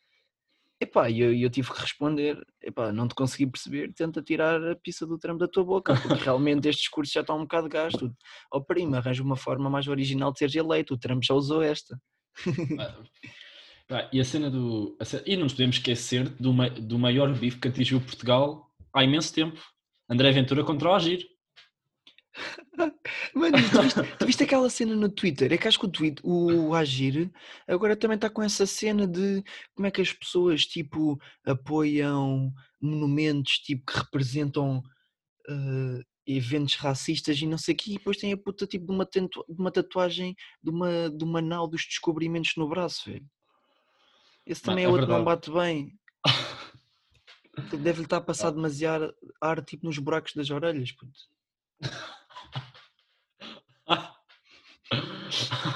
Epá, 0.80 1.10
e 1.10 1.20
eu, 1.20 1.34
eu 1.34 1.50
tive 1.50 1.70
que 1.70 1.78
responder, 1.78 2.42
epá, 2.62 2.90
não 2.90 3.06
te 3.06 3.14
consegui 3.14 3.46
perceber, 3.46 3.92
tenta 3.92 4.22
tirar 4.22 4.64
a 4.66 4.74
pizza 4.74 5.06
do 5.06 5.18
trampo 5.18 5.38
da 5.38 5.46
tua 5.46 5.62
boca, 5.62 5.94
porque 5.94 6.24
realmente 6.24 6.68
este 6.68 6.80
discurso 6.80 7.12
já 7.12 7.20
está 7.20 7.34
um 7.34 7.42
bocado 7.42 7.68
gasto. 7.68 8.10
Ó 8.50 8.56
oh, 8.56 8.64
prima, 8.64 8.96
arranja 8.96 9.22
uma 9.22 9.36
forma 9.36 9.68
mais 9.68 9.86
original 9.88 10.32
de 10.32 10.38
seres 10.38 10.54
eleito, 10.54 10.94
o 10.94 10.98
Trump 10.98 11.22
já 11.22 11.34
usou 11.34 11.62
esta. 11.62 12.00
Ah, 13.92 14.08
e 14.12 14.20
a 14.20 14.24
cena 14.24 14.48
do... 14.48 14.96
A 15.00 15.04
cena, 15.04 15.24
e 15.26 15.34
não 15.34 15.42
nos 15.42 15.52
podemos 15.52 15.74
esquecer 15.74 16.28
do, 16.28 16.52
do 16.80 16.96
maior 16.96 17.36
bife 17.36 17.58
que 17.58 17.66
atingiu 17.66 18.00
Portugal 18.00 18.70
há 18.94 19.02
imenso 19.02 19.34
tempo. 19.34 19.60
André 20.08 20.30
Ventura 20.30 20.62
contra 20.62 20.90
o 20.90 20.94
Agir. 20.94 21.26
Mano, 23.34 23.56
tu 23.70 23.82
viste, 23.82 24.16
tu 24.18 24.26
viste, 24.26 24.44
aquela 24.44 24.70
cena 24.70 24.94
no 24.94 25.08
Twitter? 25.08 25.52
É 25.52 25.58
que 25.58 25.68
acho 25.68 25.78
que 25.78 25.86
o, 25.86 25.90
tweet, 25.90 26.20
o 26.24 26.74
Agir 26.74 27.30
agora 27.66 27.96
também 27.96 28.14
está 28.14 28.30
com 28.30 28.42
essa 28.42 28.66
cena 28.66 29.06
de 29.06 29.42
como 29.74 29.86
é 29.86 29.90
que 29.90 30.00
as 30.00 30.12
pessoas 30.12 30.64
tipo 30.64 31.18
apoiam 31.44 32.52
monumentos 32.80 33.58
tipo 33.58 33.84
que 33.84 33.98
representam 33.98 34.78
uh, 35.48 36.04
eventos 36.26 36.76
racistas 36.76 37.40
e 37.40 37.46
não 37.46 37.58
sei 37.58 37.74
o 37.74 37.76
quê, 37.76 37.90
e 37.92 37.98
depois 37.98 38.16
tem 38.16 38.32
a 38.32 38.36
puta 38.36 38.66
tipo 38.66 38.86
de 38.86 38.92
uma, 38.92 39.04
de 39.04 39.60
uma 39.60 39.70
tatuagem 39.70 40.36
de 40.62 40.70
uma, 40.70 41.10
de 41.10 41.24
uma 41.24 41.42
nau 41.42 41.66
dos 41.66 41.84
descobrimentos 41.84 42.52
no 42.56 42.68
braço, 42.68 43.10
velho. 43.10 43.26
Esse 44.46 44.62
também 44.62 44.84
não, 44.84 44.92
é, 44.92 44.94
é 44.94 44.96
outro 44.96 45.06
que 45.06 45.12
não 45.12 45.24
bate 45.24 45.50
bem. 45.50 45.98
Deve-lhe 47.82 48.04
estar 48.04 48.18
a 48.18 48.22
passar 48.22 48.50
demasiado 48.50 49.14
ar 49.40 49.62
tipo 49.64 49.86
nos 49.86 49.98
buracos 49.98 50.32
das 50.34 50.50
orelhas, 50.50 50.92
puto. 50.92 51.18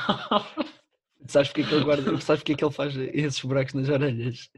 Sabes 1.26 1.49
porque 1.49 1.62
é 1.62 1.64
que 1.64 1.75
ele 1.75 1.84
guarda, 1.84 2.20
sabes 2.20 2.42
porque 2.42 2.52
é 2.52 2.56
que 2.56 2.64
ele 2.64 2.73
faz 2.73 2.94
esses 2.96 3.40
buracos 3.40 3.73
nas 3.73 3.88
orelhas? 3.88 4.50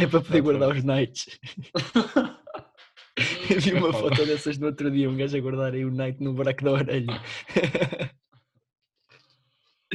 É 0.00 0.06
para 0.08 0.20
poder 0.20 0.40
guardar 0.40 0.76
os 0.76 0.82
nights. 0.82 1.38
vi 3.62 3.74
uma 3.74 3.92
foto 3.92 4.26
dessas 4.26 4.58
no 4.58 4.66
outro 4.66 4.90
dia, 4.90 5.08
um 5.08 5.16
gajo 5.16 5.36
a 5.36 5.40
guardar 5.40 5.74
aí 5.74 5.84
o 5.84 5.90
night 5.90 6.20
no 6.20 6.34
buraco 6.34 6.64
da 6.64 6.72
orelha. 6.72 7.22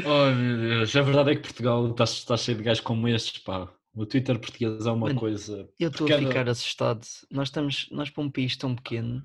Oh 0.06 0.32
meu 0.32 0.58
Deus, 0.58 0.96
a 0.96 1.04
verdade 1.04 1.32
é 1.32 1.36
que 1.36 1.44
Portugal 1.44 1.92
está, 1.92 2.04
está 2.04 2.36
cheio 2.36 2.58
de 2.58 2.64
gajos 2.64 2.82
como 2.82 3.08
estes, 3.08 3.44
pá. 3.44 3.72
O 3.94 4.08
Twitter 4.08 4.40
português 4.40 4.88
é 4.88 4.92
uma 4.92 5.06
Mano, 5.06 5.20
coisa. 5.20 5.70
Eu 5.80 5.90
estou 5.90 6.12
a 6.12 6.18
ficar 6.18 6.50
assustado. 6.50 7.06
Nós 7.30 7.50
estamos, 7.50 7.88
nós 7.92 8.10
para 8.10 8.24
um 8.24 8.32
país 8.32 8.58
tão 8.58 8.76
pequeno 8.76 9.24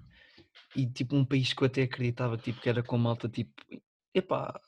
e 0.76 0.87
tipo 0.87 1.16
um 1.16 1.25
país 1.25 1.54
que 1.54 1.62
eu 1.62 1.66
até 1.66 1.85
acreditava 1.85 2.37
tipo, 2.37 2.61
que 2.61 2.68
era 2.68 2.83
com 2.83 2.99
malta 2.99 3.30
tipo, 3.30 3.50
epá, 4.14 4.61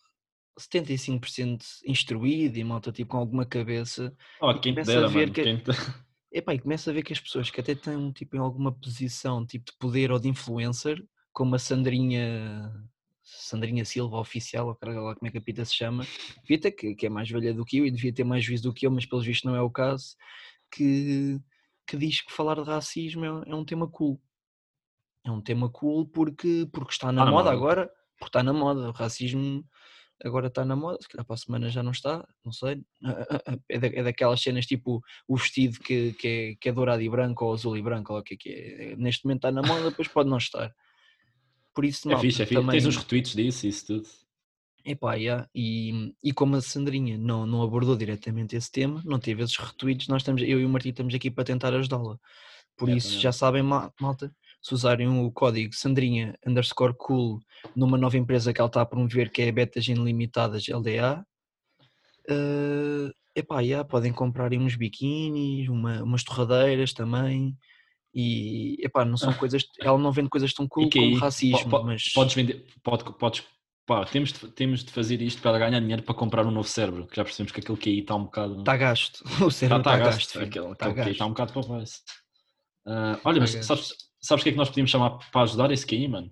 75% 0.60 1.62
instruído 1.84 2.58
e 2.58 2.64
malta 2.64 2.92
tipo 2.92 3.12
com 3.12 3.18
alguma 3.18 3.46
cabeça. 3.46 4.14
Oh, 4.40 4.54
quem 4.58 4.72
começa 4.72 4.92
dera, 4.92 5.06
a 5.06 5.08
ver 5.08 5.20
mano, 5.20 5.32
que... 5.32 5.42
Quem... 5.42 5.62
Epá, 6.32 6.54
e 6.54 6.60
começa 6.60 6.90
a 6.90 6.94
ver 6.94 7.02
que 7.02 7.12
as 7.12 7.20
pessoas 7.20 7.50
que 7.50 7.60
até 7.60 7.74
têm 7.74 8.12
tipo, 8.12 8.36
em 8.36 8.38
alguma 8.38 8.72
posição 8.72 9.44
tipo, 9.44 9.72
de 9.72 9.78
poder 9.78 10.12
ou 10.12 10.18
de 10.18 10.28
influencer, 10.28 11.04
como 11.32 11.56
a 11.56 11.58
Sandrinha 11.58 12.72
Sandrinha 13.22 13.84
Silva, 13.84 14.18
oficial, 14.18 14.68
ou 14.68 14.74
caralho 14.74 15.02
lá 15.02 15.14
como 15.14 15.28
é 15.28 15.30
que 15.30 15.38
a 15.38 15.40
Pita 15.40 15.64
se 15.64 15.74
chama, 15.74 16.04
Pita, 16.46 16.70
que, 16.70 16.94
que 16.94 17.06
é 17.06 17.08
mais 17.08 17.28
velha 17.28 17.54
do 17.54 17.64
que 17.64 17.78
eu 17.78 17.86
e 17.86 17.90
devia 17.90 18.12
ter 18.12 18.24
mais 18.24 18.44
juízo 18.44 18.64
do 18.64 18.74
que 18.74 18.86
eu, 18.86 18.90
mas 18.90 19.06
pelos 19.06 19.24
vistos 19.24 19.50
não 19.50 19.56
é 19.56 19.62
o 19.62 19.70
caso, 19.70 20.16
que, 20.70 21.40
que 21.86 21.96
diz 21.96 22.20
que 22.20 22.32
falar 22.32 22.54
de 22.56 22.62
racismo 22.62 23.24
é, 23.24 23.50
é 23.50 23.54
um 23.54 23.64
tema 23.64 23.88
cool. 23.88 24.20
É 25.24 25.30
um 25.30 25.40
tema 25.40 25.68
cool 25.68 26.06
porque, 26.06 26.66
porque 26.72 26.92
está 26.92 27.12
na 27.12 27.22
ah, 27.22 27.30
moda 27.30 27.50
não. 27.50 27.56
agora, 27.56 27.90
porque 28.18 28.28
está 28.28 28.42
na 28.42 28.52
moda. 28.52 28.88
O 28.88 28.92
racismo 28.92 29.64
agora 30.24 30.48
está 30.48 30.64
na 30.64 30.76
moda, 30.76 30.98
se 31.00 31.08
calhar 31.08 31.24
para 31.24 31.34
a 31.34 31.38
semana 31.38 31.68
já 31.68 31.82
não 31.82 31.92
está, 31.92 32.26
não 32.44 32.52
sei. 32.52 32.82
É, 33.68 33.78
da, 33.78 33.86
é 33.88 34.02
daquelas 34.02 34.40
cenas 34.40 34.66
tipo 34.66 35.02
o 35.26 35.36
vestido 35.36 35.78
que, 35.80 36.12
que, 36.12 36.28
é, 36.28 36.54
que 36.60 36.68
é 36.68 36.72
dourado 36.72 37.02
e 37.02 37.08
branco 37.08 37.44
ou 37.44 37.54
azul 37.54 37.76
e 37.76 37.82
branco, 37.82 38.12
ou 38.12 38.20
o 38.20 38.22
que 38.22 38.34
é 38.34 38.36
que 38.36 38.48
é. 38.50 38.96
Neste 38.96 39.24
momento 39.24 39.46
está 39.46 39.50
na 39.50 39.62
moda, 39.62 39.90
depois 39.90 40.08
pode 40.08 40.28
não 40.28 40.38
estar. 40.38 40.74
Por 41.74 41.84
isso, 41.84 42.08
não. 42.08 42.16
É 42.16 42.20
fixe, 42.20 42.42
é 42.42 42.46
fixe. 42.46 42.60
Também... 42.60 42.72
Tens 42.72 42.86
uns 42.86 42.96
retweets 42.96 43.34
disso, 43.34 43.66
isso 43.66 43.86
tudo. 43.86 44.08
Epá, 44.84 45.14
yeah. 45.14 45.46
e, 45.54 46.14
e 46.24 46.32
como 46.32 46.56
a 46.56 46.62
Sandrinha 46.62 47.18
não, 47.18 47.46
não 47.46 47.62
abordou 47.62 47.96
diretamente 47.96 48.56
esse 48.56 48.72
tema, 48.72 49.02
não 49.04 49.18
teve 49.18 49.42
esses 49.42 49.56
retweets, 49.56 50.08
nós 50.08 50.22
estamos, 50.22 50.40
eu 50.40 50.58
e 50.58 50.64
o 50.64 50.68
Martim 50.68 50.88
estamos 50.88 51.14
aqui 51.14 51.30
para 51.30 51.44
tentar 51.44 51.74
ajudá-la. 51.74 52.18
Por 52.76 52.88
é, 52.88 52.94
isso, 52.96 53.08
também. 53.08 53.20
já 53.20 53.32
sabem, 53.32 53.62
malta, 53.62 54.34
se 54.60 54.74
usarem 54.74 55.08
o 55.08 55.30
código 55.30 55.74
Sandrinha 55.74 56.38
underscore 56.46 56.94
cool 56.98 57.40
numa 57.74 57.96
nova 57.96 58.16
empresa 58.16 58.52
que 58.52 58.60
ela 58.60 58.68
está 58.68 58.82
a 58.82 58.86
promover, 58.86 59.30
que 59.30 59.42
é 59.42 59.52
Betas 59.52 59.88
Ilimitadas 59.88 60.66
LDA, 60.68 61.24
uh, 62.30 63.10
epá, 63.34 63.60
yeah, 63.60 63.86
podem 63.86 64.12
comprar 64.12 64.52
uns 64.52 64.76
biquínis, 64.76 65.68
uma, 65.68 66.02
umas 66.02 66.24
torradeiras 66.24 66.92
também. 66.92 67.56
E 68.12 68.76
epá, 68.84 69.04
não 69.04 69.16
são 69.16 69.32
coisas, 69.32 69.64
ela 69.80 69.96
não 69.96 70.10
vende 70.10 70.28
coisas 70.28 70.52
tão 70.52 70.66
cool 70.66 70.90
como 70.90 71.16
racismo, 71.16 71.84
mas 71.84 72.12
podes 72.12 72.34
vender, 72.34 72.66
pode, 72.82 73.04
podes 73.16 73.44
pá, 73.86 74.04
temos 74.04 74.32
de, 74.32 74.48
temos 74.48 74.84
de 74.84 74.90
fazer 74.90 75.22
isto 75.22 75.40
para 75.40 75.58
ganhar 75.58 75.78
dinheiro 75.78 76.02
para 76.02 76.14
comprar 76.14 76.44
um 76.44 76.50
novo 76.50 76.66
cérebro, 76.66 77.06
que 77.06 77.14
já 77.14 77.22
percebemos 77.22 77.52
que 77.52 77.60
aquele 77.60 77.78
que 77.78 77.90
aí 77.90 77.98
está 78.00 78.16
um 78.16 78.24
bocado. 78.24 78.58
Está 78.58 78.76
gasto. 78.76 79.22
O 79.44 79.50
cérebro 79.50 79.78
está, 79.78 79.94
está, 79.94 80.06
gasto. 80.06 80.18
gasto 80.18 80.38
aquele, 80.40 80.94
gasto. 80.94 81.10
está 81.10 81.26
um 81.26 81.28
bocado 81.28 81.52
para 81.52 81.60
o 81.60 81.82
uh, 81.82 83.20
Olha, 83.24 83.40
mas 83.40 83.50
sabes, 83.64 83.94
sabes 84.20 84.42
o 84.42 84.44
que 84.44 84.50
é 84.50 84.52
que 84.52 84.58
nós 84.58 84.68
podíamos 84.68 84.90
chamar 84.90 85.18
para 85.30 85.42
ajudar 85.42 85.70
esse 85.70 85.86
KI, 85.86 86.08
mano? 86.08 86.30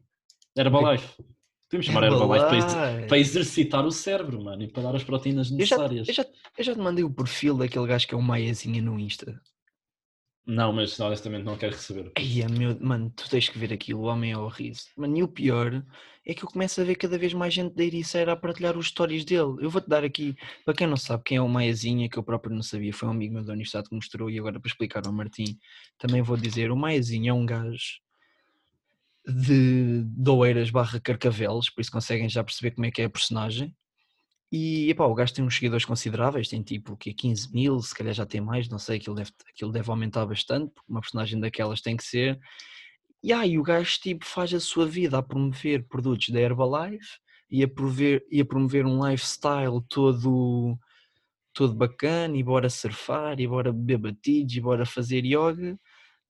Herbalife. 0.57 1.23
Podíamos 1.69 1.87
chamar 1.87 2.05
Herbalife, 2.05 2.45
Herbalife 2.45 2.75
para, 2.75 3.07
para, 3.07 3.19
exercitar 3.19 3.87
o 3.87 3.93
cérebro, 3.93 4.43
mano, 4.43 4.63
e 4.63 4.69
para 4.69 4.85
dar 4.85 4.97
as 4.97 5.05
proteínas 5.05 5.51
necessárias. 5.51 6.09
Eu 6.09 6.15
já, 6.15 6.23
eu 6.23 6.27
já, 6.27 6.39
eu 6.59 6.65
já 6.65 6.75
te 6.75 6.81
mandei 6.81 7.05
o 7.05 7.11
perfil 7.11 7.57
daquele 7.57 7.87
gajo 7.87 8.07
que 8.07 8.15
é 8.15 8.17
o 8.17 8.23
Maiazinha 8.23 8.81
no 8.81 8.99
Insta. 8.99 9.41
Não, 10.49 10.73
mas 10.73 10.99
honestamente 10.99 11.45
não 11.45 11.59
quero 11.59 11.75
receber. 11.75 12.11
Ai, 12.17 12.47
meu, 12.51 12.75
mano, 12.81 13.13
tu 13.15 13.29
tens 13.29 13.51
que 13.51 13.59
ver 13.59 13.71
aquilo, 13.71 14.01
o 14.01 14.05
homem 14.05 14.33
é 14.33 14.39
horrível. 14.39 14.81
Mano, 14.97 15.19
e 15.19 15.23
o 15.23 15.29
pior 15.29 15.85
é 16.27 16.33
que 16.33 16.43
eu 16.43 16.49
começo 16.49 16.81
a 16.81 16.85
ver 16.85 16.95
cada 16.95 17.19
vez 17.19 17.35
mais 17.35 17.53
gente 17.53 17.75
da 17.75 17.85
Ericeira 17.85 18.33
a 18.33 18.37
partilhar 18.37 18.75
os 18.75 18.87
stories 18.87 19.27
dele. 19.27 19.57
Eu 19.61 19.69
vou-te 19.69 19.87
dar 19.87 20.03
aqui, 20.03 20.35
para 20.65 20.73
quem 20.73 20.87
não 20.87 20.97
sabe, 20.97 21.23
quem 21.23 21.37
é 21.37 21.43
o 21.43 21.49
Maiazinha, 21.49 22.09
que 22.09 22.19
eu 22.19 22.23
próprio 22.23 22.55
não 22.55 22.63
sabia, 22.63 22.95
foi 22.95 23.11
um 23.11 23.13
amigo 23.13 23.35
meu 23.35 23.45
da 23.45 23.53
universidade 23.53 23.91
que 23.91 23.95
mostrou, 23.95 24.31
e 24.31 24.39
agora 24.39 24.59
para 24.59 24.71
explicar 24.71 25.07
ao 25.07 25.13
Martim, 25.13 25.59
também 25.99 26.23
vou 26.23 26.39
dizer, 26.39 26.71
o 26.71 26.77
Maiazinha 26.77 27.31
é 27.31 27.35
um 27.35 27.45
gajo 27.45 28.01
de 29.27 30.03
Doeiras 30.07 30.71
barra 30.71 30.99
Carcavelos, 30.99 31.69
por 31.69 31.83
isso 31.83 31.93
conseguem 31.93 32.27
já 32.27 32.43
perceber 32.43 32.71
como 32.71 32.87
é 32.87 32.91
que 32.91 33.03
é 33.03 33.05
a 33.05 33.11
personagem. 33.11 33.77
E 34.51 34.89
epá, 34.91 35.05
o 35.05 35.15
gajo 35.15 35.35
tem 35.35 35.45
uns 35.45 35.55
seguidores 35.55 35.85
consideráveis, 35.85 36.49
tem 36.49 36.63
tipo 36.63 36.97
que 36.97 37.13
15 37.13 37.53
mil, 37.53 37.81
se 37.83 37.95
calhar 37.95 38.15
já 38.15 38.25
tem 38.25 38.41
mais, 38.41 38.69
não 38.69 38.79
sei, 38.79 38.97
aquilo 38.97 39.15
deve, 39.15 39.31
aquilo 39.51 39.71
deve 39.71 39.91
aumentar 39.91 40.25
bastante, 40.25 40.73
porque 40.73 40.91
uma 40.91 41.01
personagem 41.01 41.39
daquelas 41.39 41.83
tem 41.83 41.97
que 41.97 42.05
ser. 42.05 42.39
E 43.23 43.33
aí 43.33 43.59
o 43.59 43.63
gajo 43.63 44.01
tipo 44.01 44.25
faz 44.25 44.55
a 44.55 44.61
sua 44.61 44.87
vida 44.87 45.19
a 45.19 45.23
promover 45.23 45.87
produtos 45.87 46.31
da 46.31 46.41
Herbalife 46.41 47.19
e 47.51 47.63
a 47.63 47.69
promover, 47.69 48.25
e 48.31 48.41
a 48.41 48.45
promover 48.45 48.87
um 48.87 49.07
lifestyle 49.07 49.83
todo, 49.89 50.79
todo 51.53 51.75
bacana, 51.75 52.37
e 52.37 52.43
bora 52.43 52.71
surfar, 52.71 53.41
e 53.41 53.47
bora 53.47 53.73
beber 53.73 53.99
batidos, 53.99 54.57
e 54.57 54.61
bora 54.61 54.87
fazer 54.87 55.25
yoga, 55.25 55.79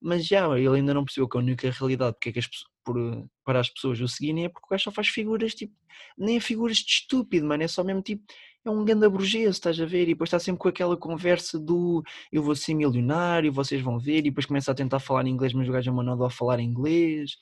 mas 0.01 0.25
já, 0.25 0.47
ele 0.57 0.77
ainda 0.77 0.93
não 0.93 1.05
percebeu 1.05 1.27
que 1.29 1.37
a 1.37 1.41
única 1.41 1.69
realidade 1.71 2.13
porque 2.13 2.29
é 2.29 2.31
que 2.33 2.39
as 2.39 2.47
por, 2.89 3.29
para 3.45 3.59
as 3.59 3.69
pessoas 3.69 4.01
o 4.01 4.07
seguirem 4.07 4.45
é 4.45 4.49
porque 4.49 4.65
o 4.65 4.69
gajo 4.71 4.85
só 4.85 4.91
faz 4.91 5.09
figuras 5.09 5.53
tipo, 5.53 5.73
nem 6.17 6.37
é 6.37 6.39
figuras 6.39 6.77
de 6.77 6.91
estúpido, 6.91 7.45
mano, 7.45 7.61
é 7.61 7.67
só 7.67 7.83
mesmo 7.83 8.01
tipo, 8.01 8.23
é 8.65 8.69
um 8.69 8.83
ganda 8.83 9.07
burguês, 9.07 9.49
estás 9.49 9.79
a 9.79 9.85
ver? 9.85 10.03
E 10.03 10.13
depois 10.13 10.27
está 10.27 10.39
sempre 10.39 10.59
com 10.59 10.67
aquela 10.67 10.97
conversa 10.97 11.59
do 11.59 12.03
eu 12.31 12.41
vou 12.41 12.55
ser 12.55 12.73
milionário, 12.73 13.53
vocês 13.53 13.79
vão 13.81 13.99
ver, 13.99 14.19
e 14.19 14.23
depois 14.23 14.47
começa 14.47 14.71
a 14.71 14.75
tentar 14.75 14.99
falar 14.99 15.27
em 15.27 15.29
inglês, 15.29 15.53
mas 15.53 15.69
o 15.69 15.71
gajo 15.71 15.89
é 15.89 15.93
mandado 15.93 16.25
a 16.25 16.31
falar 16.31 16.59
inglês. 16.59 17.37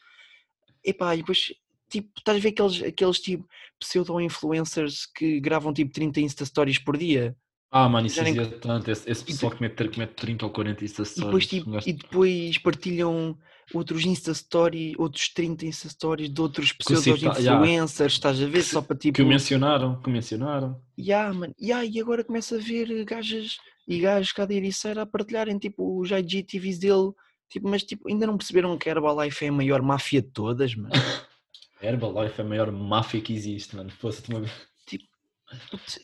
Epá, 0.84 1.16
e 1.16 1.20
depois 1.20 1.54
tipo, 1.90 2.10
estás 2.18 2.38
a 2.38 2.42
ver 2.42 2.50
aqueles, 2.50 2.84
aqueles 2.84 3.20
tipo 3.20 3.48
pseudo-influencers 3.80 5.06
que 5.06 5.40
gravam 5.40 5.74
tipo 5.74 5.94
30 5.94 6.20
Insta 6.20 6.46
Stories 6.46 6.80
por 6.80 6.98
dia? 6.98 7.36
Ah, 7.72 7.88
mano, 7.88 8.08
isso 8.08 8.22
dizia 8.22 8.48
tanto. 8.60 8.92
Esse, 8.92 9.10
esse 9.10 9.24
pessoal 9.24 9.52
que 9.52 9.62
mete, 9.62 9.88
que 9.88 10.00
mete 10.00 10.14
30 10.14 10.46
ou 10.46 10.52
40 10.52 10.84
Insta 10.84 11.06
Stories. 11.06 11.18
E 11.18 11.26
depois, 11.26 11.48
tipo, 11.48 11.90
e 11.90 11.94
depois 11.94 12.58
partilham 12.58 13.38
outros 13.74 14.06
Insta 14.06 14.34
Stories, 14.34 14.96
outros 14.98 15.30
30 15.30 15.66
Insta 15.66 15.90
Stories 15.90 16.30
de 16.30 16.42
outros 16.42 16.72
pseudo-influencers, 16.72 18.00
yeah. 18.00 18.06
estás 18.08 18.42
a 18.42 18.46
ver? 18.46 18.60
Que, 18.60 18.64
só 18.64 18.82
para 18.82 18.98
tipo. 18.98 19.16
Que 19.16 19.24
mencionaram, 19.24 20.02
que 20.02 20.10
mencionaram. 20.10 20.82
Yeah, 20.98 21.34
man. 21.34 21.52
Yeah, 21.62 21.86
e 21.86 22.00
agora 22.00 22.24
começa 22.24 22.56
a 22.56 22.60
ver 22.60 23.04
gajas 23.06 23.58
e 23.88 24.00
gajos 24.00 24.32
cá 24.32 24.46
da 24.46 24.54
Ericeira 24.54 25.04
a 25.04 25.06
partilharem 25.06 25.58
tipo 25.58 26.00
os 26.00 26.12
IGTVs 26.12 26.80
dele. 26.80 27.12
Tipo, 27.50 27.70
mas 27.70 27.84
tipo, 27.84 28.10
ainda 28.10 28.28
não 28.28 28.38
perceberam 28.38 28.78
que 28.78 28.90
a 28.90 28.92
Herbalife 28.92 29.46
é 29.46 29.48
a 29.48 29.52
maior 29.54 29.82
máfia 29.82 30.22
de 30.22 30.30
todas, 30.30 30.76
mano. 30.76 30.92
Herbalife 31.82 32.42
é 32.42 32.44
a 32.44 32.48
maior 32.48 32.72
máfia 32.72 33.22
que 33.22 33.34
existe, 33.34 33.76
mano. 33.76 33.90
Fosse-te 33.90 34.30
uma 34.30 34.42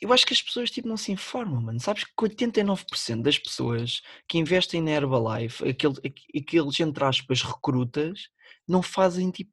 eu 0.02 0.14
acho 0.14 0.26
que 0.26 0.34
as 0.34 0.42
pessoas 0.42 0.72
tipo, 0.72 0.88
não 0.88 0.98
se 0.98 1.12
informam, 1.12 1.62
mano. 1.62 1.80
Sabes 1.80 2.04
que 2.04 2.14
89% 2.16 3.22
das 3.22 3.38
pessoas 3.38 4.02
que 4.28 4.38
investem 4.38 4.82
na 4.82 4.92
Herbalife, 4.92 5.68
aquele, 5.68 5.96
aqueles 6.36 6.80
entre 6.80 7.04
aspas 7.04 7.42
recrutas, 7.42 8.30
não 8.68 8.82
fazem 8.82 9.30
tipo. 9.32 9.52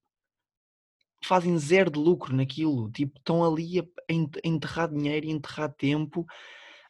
fazem 1.24 1.58
zero 1.58 1.90
de 1.90 1.98
lucro 1.98 2.34
naquilo. 2.34 2.90
Tipo, 2.90 3.18
estão 3.18 3.44
ali 3.44 3.80
a, 3.80 3.84
enterrar 4.44 4.88
dinheiro 4.88 5.26
e 5.26 5.30
enterrar 5.30 5.72
tempo. 5.74 6.26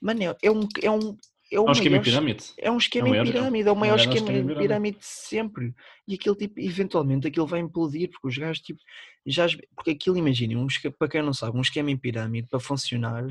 Mano, 0.01 0.23
é, 0.23 0.37
é 0.43 0.51
um, 0.51 0.69
é 0.83 0.91
um, 0.91 1.17
é, 1.51 1.59
o 1.59 1.67
é 1.67 1.69
um 1.69 1.73
esquema 1.73 1.97
em 1.97 2.03
pirâmide. 2.03 2.45
É 2.57 2.71
um 2.71 2.77
esquema 2.77 3.09
é 3.09 3.21
em 3.21 3.25
pirâmide, 3.25 3.69
é 3.69 3.73
o 3.73 3.77
maior 3.77 3.99
esquema, 3.99 4.33
em 4.33 4.47
pirâmide 4.47 4.99
de 4.99 5.07
sempre. 5.07 5.75
E 6.07 6.15
aquele 6.15 6.37
tipo, 6.37 6.61
eventualmente, 6.61 7.27
aquilo 7.27 7.47
vai 7.47 7.61
implodir, 7.61 8.09
porque 8.11 8.29
os 8.29 8.39
gajos, 8.39 8.63
tipo, 8.63 8.81
já. 9.27 9.47
Porque 9.75 9.91
aquilo, 9.91 10.17
imaginem, 10.17 10.57
um, 10.57 10.67
para 10.99 11.09
quem 11.09 11.23
não 11.23 11.33
sabe, 11.33 11.59
um 11.59 11.61
esquema 11.61 11.91
em 11.91 11.97
pirâmide, 11.97 12.49
para 12.49 12.61
funcionar, 12.61 13.27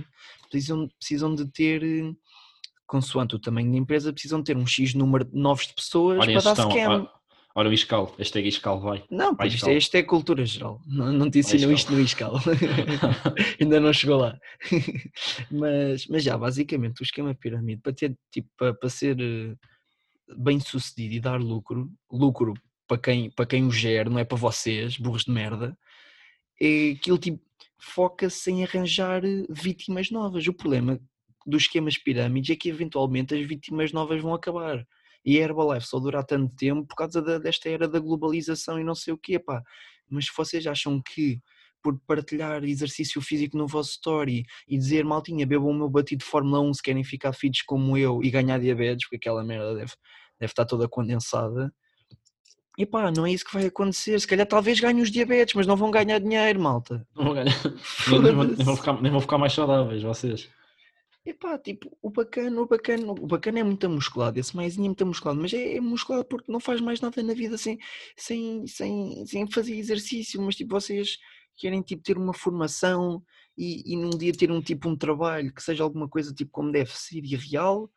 precisam, 0.49 0.89
precisam 0.97 1.33
de 1.33 1.49
ter, 1.49 1.81
consoante 2.85 3.35
o 3.35 3.39
tamanho 3.39 3.71
da 3.71 3.77
empresa, 3.77 4.11
precisam 4.11 4.43
ter 4.43 4.57
um 4.57 4.65
X 4.65 4.93
número 4.93 5.23
de 5.23 5.37
novos 5.37 5.67
de 5.67 5.73
pessoas 5.73 6.19
Olha, 6.19 6.41
para 6.41 6.53
dar 6.53 6.69
scam. 6.69 7.07
Ora, 7.55 7.67
o 7.67 7.73
ISCAL, 7.73 8.13
hashtag 8.17 8.47
ISCAL 8.47 8.79
vai. 8.79 9.03
Não, 9.09 9.35
vai 9.35 9.47
isto, 9.47 9.67
é, 9.67 9.75
isto 9.75 9.95
é 9.95 10.03
cultura 10.03 10.45
geral. 10.45 10.79
Não, 10.85 11.11
não 11.11 11.31
te 11.31 11.39
ensinam 11.39 11.71
isto 11.71 11.91
no 11.91 11.99
ISCAL. 11.99 12.35
Ainda 13.59 13.79
não 13.79 13.91
chegou 13.91 14.17
lá. 14.17 14.39
mas, 15.49 16.05
mas 16.07 16.23
já, 16.23 16.37
basicamente, 16.37 17.01
o 17.01 17.03
esquema 17.03 17.33
pirâmide, 17.33 17.81
para, 17.81 17.93
ter, 17.93 18.15
tipo, 18.31 18.49
para, 18.55 18.73
para 18.73 18.89
ser 18.89 19.19
eh, 19.19 19.55
bem 20.37 20.59
sucedido 20.59 21.15
e 21.15 21.19
dar 21.19 21.41
lucro, 21.41 21.91
lucro 22.11 22.53
para 22.87 22.99
quem, 22.99 23.31
para 23.31 23.47
quem 23.47 23.65
o 23.65 23.71
gera, 23.71 24.09
não 24.09 24.19
é 24.19 24.23
para 24.23 24.37
vocês, 24.37 24.97
burros 24.97 25.25
de 25.25 25.31
merda, 25.31 25.77
é 26.61 26.95
que 27.01 27.09
ele 27.09 27.17
tipo, 27.17 27.41
foca-se 27.79 28.51
em 28.51 28.63
arranjar 28.63 29.25
eh, 29.25 29.45
vítimas 29.49 30.11
novas. 30.11 30.47
O 30.47 30.53
problema 30.53 30.99
dos 31.47 31.63
esquemas 31.63 31.97
pirâmides 31.97 32.51
é 32.51 32.55
que 32.55 32.69
eventualmente 32.69 33.33
as 33.33 33.45
vítimas 33.45 33.91
novas 33.91 34.21
vão 34.21 34.35
acabar 34.35 34.85
e 35.29 35.37
a 35.37 35.43
Herbalife 35.43 35.85
só 35.85 35.99
dura 35.99 36.23
tanto 36.23 36.55
tempo 36.55 36.87
por 36.87 36.95
causa 36.95 37.21
da, 37.21 37.37
desta 37.37 37.69
era 37.69 37.87
da 37.87 37.99
globalização 37.99 38.79
e 38.79 38.83
não 38.83 38.95
sei 38.95 39.13
o 39.13 39.17
quê, 39.17 39.37
pá. 39.37 39.61
Mas 40.09 40.25
se 40.25 40.31
vocês 40.35 40.65
acham 40.65 40.99
que 40.99 41.39
por 41.83 41.99
partilhar 42.07 42.63
exercício 42.63 43.21
físico 43.21 43.55
no 43.55 43.67
vosso 43.67 43.91
story 43.91 44.43
e 44.67 44.75
dizer 44.75 45.05
maltinha, 45.05 45.45
bebam 45.45 45.69
o 45.69 45.73
meu 45.73 45.87
batido 45.87 46.23
de 46.23 46.29
Fórmula 46.29 46.59
1 46.61 46.73
se 46.73 46.81
querem 46.81 47.03
ficar 47.03 47.31
fits 47.31 47.61
como 47.61 47.95
eu 47.95 48.23
e 48.23 48.31
ganhar 48.31 48.59
diabetes, 48.59 49.05
porque 49.05 49.17
aquela 49.17 49.43
merda 49.43 49.75
deve, 49.75 49.91
deve 50.39 50.51
estar 50.51 50.65
toda 50.65 50.89
condensada. 50.89 51.71
E 52.75 52.83
pá, 52.85 53.11
não 53.11 53.27
é 53.27 53.31
isso 53.31 53.45
que 53.45 53.53
vai 53.53 53.67
acontecer. 53.67 54.19
Se 54.19 54.25
calhar 54.25 54.47
talvez 54.47 54.79
ganhem 54.79 55.03
os 55.03 55.11
diabetes, 55.11 55.53
mas 55.53 55.67
não 55.67 55.75
vão 55.75 55.91
ganhar 55.91 56.17
dinheiro, 56.17 56.59
malta. 56.59 57.05
Não 57.15 57.25
vão 57.25 57.33
ganhar. 57.35 57.53
nem, 58.09 58.33
vão, 58.33 58.43
nem, 58.45 58.55
vão 58.55 58.75
ficar, 58.75 59.01
nem 59.01 59.11
vão 59.11 59.21
ficar 59.21 59.37
mais 59.37 59.53
saudáveis, 59.53 60.01
vocês. 60.01 60.49
Epá, 61.29 61.59
tipo, 61.59 61.95
o 62.01 62.09
bacana, 62.09 62.59
o 62.59 62.65
bacana, 62.65 63.11
o 63.11 63.27
bacana 63.27 63.59
é 63.59 63.63
muito 63.63 63.87
musculado, 63.87 64.39
esse 64.39 64.55
maisinho 64.55 64.85
é 64.85 64.87
muito 64.87 65.05
musculado, 65.05 65.39
mas 65.39 65.53
é, 65.53 65.75
é 65.75 65.79
musculado 65.79 66.25
porque 66.25 66.51
não 66.51 66.59
faz 66.59 66.81
mais 66.81 66.99
nada 67.01 67.21
na 67.21 67.35
vida 67.35 67.55
sem, 67.55 67.77
sem, 68.17 68.65
sem, 68.65 69.23
sem 69.27 69.45
fazer 69.47 69.75
exercício, 69.75 70.41
mas 70.41 70.55
tipo, 70.55 70.71
vocês 70.71 71.19
querem 71.55 71.83
tipo 71.83 72.01
ter 72.01 72.17
uma 72.17 72.33
formação 72.33 73.23
e, 73.55 73.93
e 73.93 73.95
num 73.95 74.09
dia 74.09 74.33
ter 74.33 74.51
um 74.51 74.59
tipo 74.59 74.89
um 74.89 74.95
trabalho 74.95 75.53
que 75.53 75.61
seja 75.61 75.83
alguma 75.83 76.09
coisa 76.09 76.33
tipo 76.33 76.49
como 76.51 76.71
deve 76.71 76.89
ser 76.97 77.23
e 77.23 77.35
real, 77.35 77.91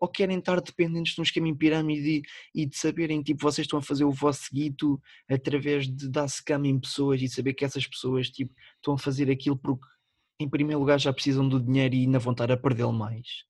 ou 0.00 0.08
querem 0.08 0.38
estar 0.38 0.58
dependentes 0.62 1.14
de 1.14 1.20
um 1.20 1.24
esquema 1.24 1.48
em 1.48 1.54
pirâmide 1.54 2.22
e, 2.54 2.62
e 2.62 2.66
de 2.66 2.78
saberem 2.78 3.22
tipo 3.22 3.42
vocês 3.42 3.66
estão 3.66 3.78
a 3.78 3.82
fazer 3.82 4.04
o 4.04 4.10
vosso 4.10 4.48
guito 4.50 4.98
através 5.28 5.86
de 5.86 6.08
dar 6.08 6.28
scam 6.28 6.64
em 6.64 6.80
pessoas 6.80 7.20
e 7.20 7.28
saber 7.28 7.52
que 7.52 7.64
essas 7.66 7.86
pessoas 7.86 8.30
tipo 8.30 8.54
estão 8.76 8.94
a 8.94 8.98
fazer 8.98 9.30
aquilo 9.30 9.58
porque 9.58 9.84
em 10.42 10.48
primeiro 10.48 10.80
lugar 10.80 10.98
já 10.98 11.12
precisam 11.12 11.48
do 11.48 11.60
dinheiro 11.60 11.94
e 11.94 12.00
ainda 12.00 12.18
vão 12.18 12.32
estar 12.32 12.50
a 12.50 12.56
perdê-lo 12.56 12.92
mais. 12.92 13.44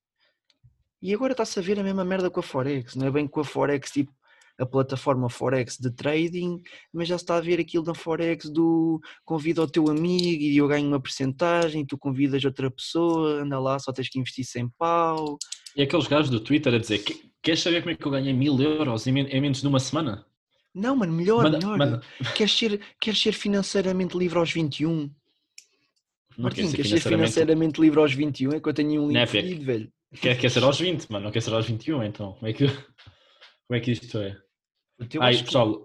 E 1.03 1.15
agora 1.15 1.33
está-se 1.33 1.59
a 1.59 1.63
ver 1.63 1.79
a 1.81 1.83
mesma 1.83 2.05
merda 2.05 2.31
com 2.31 2.41
a 2.41 2.43
Forex, 2.43 2.95
não 2.95 3.07
é 3.07 3.11
bem 3.11 3.27
com 3.27 3.41
a 3.41 3.45
Forex, 3.45 3.91
tipo, 3.91 4.13
a 4.59 4.67
plataforma 4.67 5.31
Forex 5.31 5.79
de 5.79 5.91
trading, 5.91 6.63
mas 6.93 7.09
já 7.09 7.17
se 7.17 7.25
está 7.25 7.37
a 7.37 7.41
ver 7.41 7.59
aquilo 7.59 7.83
da 7.83 7.95
Forex 7.95 8.51
do 8.51 9.01
convida 9.25 9.63
o 9.63 9.67
teu 9.67 9.89
amigo 9.89 10.43
e 10.43 10.57
eu 10.59 10.69
ganho 10.69 10.87
uma 10.87 11.01
porcentagem, 11.01 11.87
tu 11.87 11.97
convidas 11.97 12.45
outra 12.45 12.71
pessoa, 12.71 13.43
anda 13.43 13.59
lá, 13.59 13.79
só 13.79 13.93
tens 13.93 14.11
que 14.11 14.19
investir 14.19 14.45
100 14.45 14.69
pau. 14.79 15.39
E 15.75 15.83
aqueles 15.83 16.07
gajos 16.07 16.29
do 16.29 16.41
Twitter 16.41 16.75
a 16.75 16.79
dizer, 16.79 17.03
queres 17.43 17.63
saber 17.63 17.81
como 17.81 17.93
é 17.93 17.97
que 17.97 18.05
eu 18.05 18.11
ganhei 18.11 18.35
mil 18.35 18.61
euros 18.61 19.07
em 19.07 19.13
menos 19.13 19.63
de 19.63 19.67
uma 19.67 19.81
semana? 19.81 20.27
Não, 20.75 20.95
mano, 20.95 21.13
melhor, 21.13 21.45
manda, 21.45 21.59
melhor. 21.59 21.79
Manda. 21.79 22.01
Queres, 22.37 22.53
ser, 22.53 22.81
queres 23.01 23.21
ser 23.21 23.33
financeiramente 23.33 24.17
livre 24.17 24.39
aos 24.39 24.53
21? 24.53 25.11
Martim, 26.41 26.63
quer 26.63 26.69
ser 26.69 26.77
queres 26.77 26.91
ser 27.03 27.09
financeiramente. 27.09 27.81
livre 27.81 28.01
aos 28.01 28.13
21? 28.13 28.53
É 28.53 28.61
que 28.61 28.69
eu 28.69 28.75
tenho 28.75 29.03
um 29.03 29.09
livro 29.09 29.27
fedido, 29.27 29.65
velho. 29.65 29.93
Quer, 30.21 30.37
quer 30.39 30.51
ser 30.51 30.63
aos 30.65 30.81
20, 30.81 31.11
mano, 31.11 31.27
não 31.27 31.33
quer 31.33 31.41
ser 31.41 31.55
aos 31.55 31.67
21, 31.67 32.03
então. 32.03 32.33
Como 32.33 32.47
é 32.47 32.53
que, 32.53 32.67
como 33.67 33.77
é 33.77 33.81
que 33.81 33.93
isto 33.93 34.19
é? 34.19 34.37
Ai, 35.21 35.43
pessoal, 35.43 35.83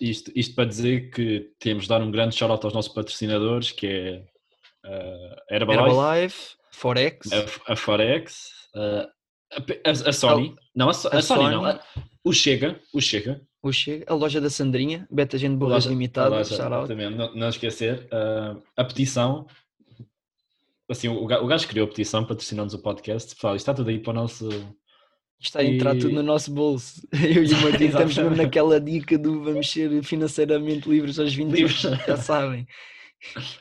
isto, 0.00 0.32
isto 0.34 0.54
para 0.54 0.64
dizer 0.64 1.10
que 1.10 1.50
temos 1.58 1.84
de 1.84 1.88
dar 1.88 2.00
um 2.00 2.10
grande 2.10 2.34
shout-out 2.34 2.64
aos 2.64 2.74
nossos 2.74 2.92
patrocinadores, 2.92 3.72
que 3.72 3.86
é 3.86 4.24
uh, 4.86 5.54
Herbalife, 5.54 5.90
Herbalife 5.90 6.56
Forex, 6.70 7.32
a, 7.32 7.72
a 7.72 7.76
Forex, 7.76 8.50
uh, 8.74 9.08
a, 9.84 9.90
a, 10.08 10.12
Sony, 10.12 10.54
não, 10.74 10.86
a, 10.86 10.90
a 10.90 10.94
Sony, 10.94 11.22
Sony, 11.22 11.50
não, 11.50 11.80
o 12.24 12.32
Chega, 12.32 12.80
o 12.92 13.00
Chega, 13.00 13.40
o 13.62 13.72
Chega, 13.72 14.04
a 14.08 14.14
loja 14.14 14.40
da 14.40 14.48
Sandrinha, 14.48 15.06
Beta 15.10 15.36
Gente 15.36 15.56
Borras 15.56 15.84
Limitada, 15.84 16.42
também, 16.86 17.10
não, 17.10 17.34
não 17.34 17.48
esquecer, 17.48 18.08
uh, 18.12 18.62
a 18.76 18.84
petição, 18.84 19.46
assim, 20.88 21.08
o, 21.08 21.22
o 21.22 21.46
gajo 21.46 21.68
criou 21.68 21.86
a 21.86 21.88
petição 21.88 22.24
patrocinando-nos 22.24 22.74
o 22.74 22.82
podcast, 22.82 23.34
pessoal, 23.34 23.56
isto 23.56 23.62
está 23.62 23.74
tudo 23.74 23.90
aí 23.90 23.98
para 23.98 24.10
o 24.10 24.14
nosso... 24.14 24.48
Está 25.40 25.60
a 25.60 25.64
entrar 25.64 25.94
e... 25.96 25.98
tudo 25.98 26.14
no 26.14 26.22
nosso 26.22 26.52
bolso. 26.52 27.06
Eu 27.12 27.44
e 27.44 27.52
o 27.52 27.60
Martim 27.60 27.84
estamos 27.84 28.16
mesmo 28.16 28.36
naquela 28.36 28.80
dica 28.80 29.18
do 29.18 29.42
vamos 29.42 29.70
ser 29.70 30.02
financeiramente 30.02 30.88
livres 30.88 31.18
aos 31.18 31.34
20 31.34 31.50
livres. 31.50 31.80
já 32.06 32.16
sabem. 32.16 32.66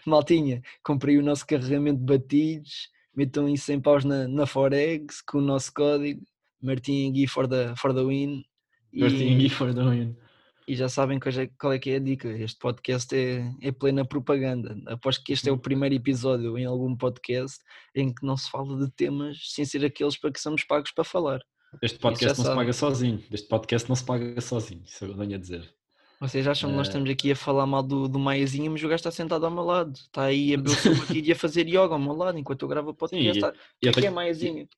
Maltinha, 0.06 0.62
comprei 0.84 1.18
o 1.18 1.24
nosso 1.24 1.46
carregamento 1.46 2.00
de 2.00 2.06
batidos, 2.06 2.90
metam 3.16 3.50
em 3.50 3.58
100 3.58 3.82
paus 3.82 4.06
na, 4.06 4.28
na 4.28 4.46
Forex 4.46 5.22
com 5.22 5.40
o 5.40 5.42
nosso 5.42 5.74
código 5.74 6.22
Martim 6.62 7.12
Gui 7.12 7.28
for 7.28 7.48
the, 7.48 7.76
for 7.76 7.94
the 7.94 8.04
win 8.04 8.44
e, 8.94 9.50
for 9.50 9.74
the 9.74 9.84
win. 9.84 10.16
E 10.68 10.76
já 10.76 10.88
sabem 10.88 11.18
é, 11.18 11.50
qual 11.60 11.74
é 11.74 11.80
que 11.80 11.92
é 11.92 11.96
a 11.98 12.00
dica. 12.00 12.30
Este 12.30 12.58
podcast 12.58 13.14
é, 13.14 13.52
é 13.62 13.72
plena 13.72 14.06
propaganda. 14.06 14.78
Aposto 14.88 15.24
que 15.24 15.34
este 15.34 15.50
é 15.50 15.52
o 15.52 15.58
primeiro 15.58 15.96
episódio 15.96 16.58
em 16.58 16.66
algum 16.66 16.96
podcast 16.96 17.60
em 17.94 18.14
que 18.14 18.26
não 18.26 18.38
se 18.38 18.50
fala 18.50 18.78
de 18.78 18.90
temas 18.92 19.38
sem 19.52 19.66
ser 19.66 19.84
aqueles 19.84 20.18
para 20.18 20.32
que 20.32 20.40
somos 20.40 20.64
pagos 20.64 20.92
para 20.92 21.04
falar. 21.04 21.42
Este 21.82 22.00
podcast 22.00 22.38
não 22.38 22.46
sabe. 22.46 22.50
se 22.50 22.56
paga 22.56 22.74
sozinho. 22.74 23.24
Este 23.32 23.48
podcast 23.48 23.90
não 23.90 23.96
se 23.96 24.06
paga 24.06 24.42
sozinho. 24.42 24.84
Isso 24.86 25.04
eu 25.04 25.16
venho 25.16 25.36
a 25.36 25.40
dizer. 25.40 25.70
Vocês 26.22 26.48
acham 26.48 26.70
que 26.70 26.76
nós 26.78 26.88
eh, 26.88 26.90
estamos 26.90 27.10
aqui 27.10 27.32
a 27.32 27.36
falar 27.36 27.66
mal 27.66 27.84
do, 27.84 28.08
do 28.08 28.18
Maiazinho, 28.18 28.72
mas 28.72 28.82
o 28.82 28.88
gajo 28.88 28.96
está 28.96 29.12
sentado 29.12 29.46
ao 29.46 29.52
meu 29.52 29.64
lado. 29.64 29.94
Está 29.94 30.24
aí 30.24 30.54
a 30.54 30.58
beber 30.58 30.78
o 30.88 31.14
e 31.18 31.32
a 31.32 31.36
fazer 31.36 31.68
yoga 31.68 31.94
ao 31.94 32.00
meu 32.00 32.14
lado 32.14 32.38
enquanto 32.38 32.62
eu 32.62 32.70
gravo 32.70 32.92
o 32.92 32.94
podcast. 32.94 33.34
Sim, 33.34 33.38
está... 33.38 33.50
O 33.50 33.92
que 33.92 34.06
é, 34.06 34.06
é 34.06 34.10
Maiazinho? 34.10 34.70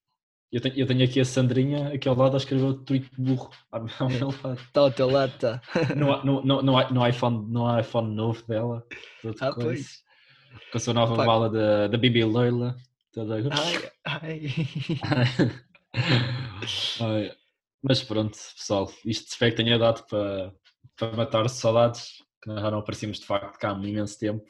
Eu 0.51 0.61
tenho, 0.61 0.75
eu 0.75 0.87
tenho 0.87 1.03
aqui 1.03 1.19
a 1.19 1.25
Sandrinha 1.25 1.93
aqui 1.93 2.07
ao 2.07 2.15
lado 2.15 2.35
a 2.35 2.37
escrever 2.37 2.65
o 2.65 2.73
tweet 2.73 3.09
burro 3.17 3.49
ao 3.71 4.09
meu 4.09 4.33
lado. 4.43 4.59
Está 4.59 4.81
ao 4.81 4.91
teu 4.91 5.09
lado, 5.09 5.33
está. 5.33 5.61
No, 5.95 6.23
no, 6.23 6.61
no, 6.61 6.61
no, 6.61 7.07
iPhone, 7.07 7.51
no 7.51 7.79
iPhone 7.79 8.15
novo 8.15 8.45
dela. 8.47 8.85
Ah, 9.41 9.51
coisa. 9.51 9.61
pois. 9.61 10.05
Com 10.71 10.77
a 10.77 10.79
sua 10.79 10.93
nova 10.93 11.15
Pá. 11.15 11.25
bala 11.25 11.49
da, 11.49 11.87
da 11.87 11.97
Bibi 11.97 12.23
Leila. 12.23 12.75
Toda... 13.11 13.35
Ai, 13.35 13.91
ai. 14.05 14.51
ai. 17.01 17.31
Mas 17.81 18.03
pronto, 18.03 18.37
pessoal, 18.55 18.91
isto 19.05 19.27
espero 19.27 19.51
que 19.51 19.63
tenha 19.63 19.77
dado 19.77 20.05
para, 20.07 20.53
para 20.97 21.17
matar 21.17 21.47
saudades, 21.49 22.23
que 22.41 22.49
nós 22.49 22.61
já 22.61 22.71
não 22.71 22.79
aparecemos 22.79 23.19
de 23.19 23.25
facto 23.25 23.59
cá 23.59 23.69
há 23.69 23.73
um 23.73 23.85
imenso 23.85 24.17
tempo. 24.17 24.45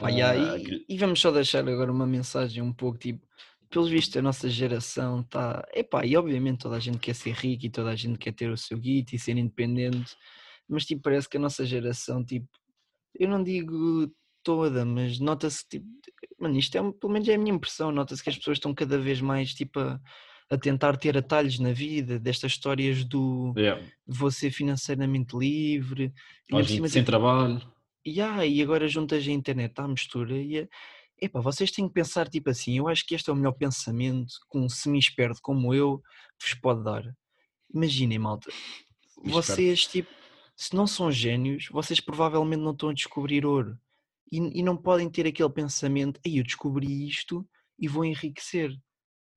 Pá, 0.00 0.10
e, 0.10 0.20
e, 0.20 0.84
e, 0.88 0.98
vamos 0.98 1.20
só 1.20 1.30
deixar 1.30 1.66
agora 1.68 1.90
uma 1.90 2.06
mensagem 2.06 2.62
um 2.62 2.72
pouco 2.72 2.98
tipo 2.98 3.26
pelos 3.70 3.90
vistos, 3.90 4.16
a 4.16 4.22
nossa 4.22 4.48
geração 4.48 5.20
está. 5.20 5.66
Epá, 5.74 6.04
e 6.04 6.16
obviamente 6.16 6.60
toda 6.60 6.76
a 6.76 6.80
gente 6.80 6.98
quer 6.98 7.14
ser 7.14 7.32
rico 7.32 7.66
e 7.66 7.70
toda 7.70 7.90
a 7.90 7.96
gente 7.96 8.18
quer 8.18 8.32
ter 8.32 8.50
o 8.50 8.56
seu 8.56 8.78
guito 8.78 9.14
e 9.14 9.18
ser 9.18 9.36
independente, 9.36 10.16
mas 10.68 10.84
tipo, 10.84 11.02
parece 11.02 11.28
que 11.28 11.36
a 11.36 11.40
nossa 11.40 11.64
geração, 11.64 12.24
tipo, 12.24 12.48
eu 13.18 13.28
não 13.28 13.42
digo 13.42 14.10
toda, 14.42 14.84
mas 14.84 15.18
nota-se, 15.18 15.66
tipo, 15.68 15.86
mano, 16.38 16.58
isto 16.58 16.76
é, 16.76 16.92
pelo 16.92 17.12
menos 17.12 17.28
é 17.28 17.34
a 17.34 17.38
minha 17.38 17.54
impressão, 17.54 17.92
nota-se 17.92 18.22
que 18.22 18.30
as 18.30 18.36
pessoas 18.36 18.56
estão 18.56 18.74
cada 18.74 18.98
vez 18.98 19.20
mais, 19.20 19.52
tipo, 19.54 19.80
a, 19.80 20.00
a 20.50 20.56
tentar 20.56 20.96
ter 20.96 21.16
atalhos 21.16 21.58
na 21.58 21.72
vida, 21.72 22.18
destas 22.18 22.52
histórias 22.52 23.04
do 23.04 23.52
yeah. 23.56 23.82
vou 24.06 24.30
ser 24.30 24.50
financeiramente 24.50 25.36
livre, 25.36 26.12
e 26.50 26.64
sem 26.64 26.88
tipo, 26.88 27.04
trabalho. 27.04 27.60
Yeah, 28.06 28.46
e 28.46 28.62
agora 28.62 28.88
juntas 28.88 29.26
a 29.26 29.30
internet 29.30 29.74
à 29.76 29.86
mistura 29.86 30.34
e 30.34 30.66
epá, 31.20 31.40
vocês 31.40 31.70
têm 31.70 31.88
que 31.88 31.94
pensar 31.94 32.28
tipo 32.28 32.50
assim, 32.50 32.78
eu 32.78 32.88
acho 32.88 33.06
que 33.06 33.14
este 33.14 33.30
é 33.30 33.32
o 33.32 33.36
melhor 33.36 33.52
pensamento 33.52 34.34
que 34.50 34.58
um 34.58 34.68
semi-esperto 34.68 35.40
como 35.42 35.74
eu 35.74 36.02
vos 36.40 36.54
pode 36.54 36.84
dar. 36.84 37.04
Imaginem, 37.72 38.18
malta, 38.18 38.50
vocês 39.24 39.86
tipo, 39.86 40.10
se 40.56 40.74
não 40.74 40.86
são 40.86 41.10
gênios, 41.10 41.68
vocês 41.70 42.00
provavelmente 42.00 42.60
não 42.60 42.72
estão 42.72 42.88
a 42.88 42.94
descobrir 42.94 43.44
ouro. 43.46 43.78
E, 44.30 44.60
e 44.60 44.62
não 44.62 44.76
podem 44.76 45.08
ter 45.08 45.26
aquele 45.26 45.48
pensamento, 45.48 46.20
aí 46.24 46.38
eu 46.38 46.44
descobri 46.44 47.08
isto 47.08 47.48
e 47.78 47.88
vou 47.88 48.04
enriquecer. 48.04 48.76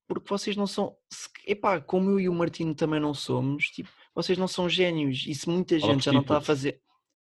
Porque 0.07 0.27
vocês 0.27 0.57
não 0.57 0.67
são, 0.67 0.93
epá, 1.47 1.79
como 1.79 2.09
eu 2.11 2.19
e 2.19 2.27
o 2.27 2.33
Martino 2.33 2.75
também 2.75 2.99
não 2.99 3.13
somos, 3.13 3.67
tipo, 3.67 3.89
vocês 4.13 4.37
não 4.37 4.47
são 4.47 4.67
gênios. 4.67 5.25
E 5.25 5.33
se 5.33 5.47
muita 5.47 5.79
gente 5.79 6.03
já 6.03 6.11
não 6.11 6.21
está 6.21 6.37
a 6.37 6.41
fazer. 6.41 6.81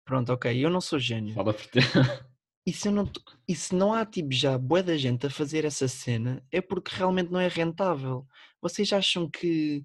Pronto, 0.04 0.32
ok, 0.32 0.52
eu 0.64 0.68
não 0.68 0.80
sou 0.80 0.98
gênio. 0.98 1.34
Fala 1.34 1.54
por 1.54 1.64
ti. 1.66 1.78
E 2.64 2.72
se, 2.72 2.90
não, 2.90 3.10
e 3.48 3.56
se 3.56 3.74
não 3.74 3.92
há 3.92 4.06
tipo 4.06 4.32
já 4.32 4.56
boa 4.56 4.82
da 4.82 4.96
gente 4.96 5.26
a 5.26 5.30
fazer 5.30 5.64
essa 5.64 5.88
cena, 5.88 6.44
é 6.50 6.60
porque 6.60 6.94
realmente 6.94 7.30
não 7.30 7.40
é 7.40 7.48
rentável. 7.48 8.24
Vocês 8.60 8.92
acham 8.92 9.28
que, 9.28 9.84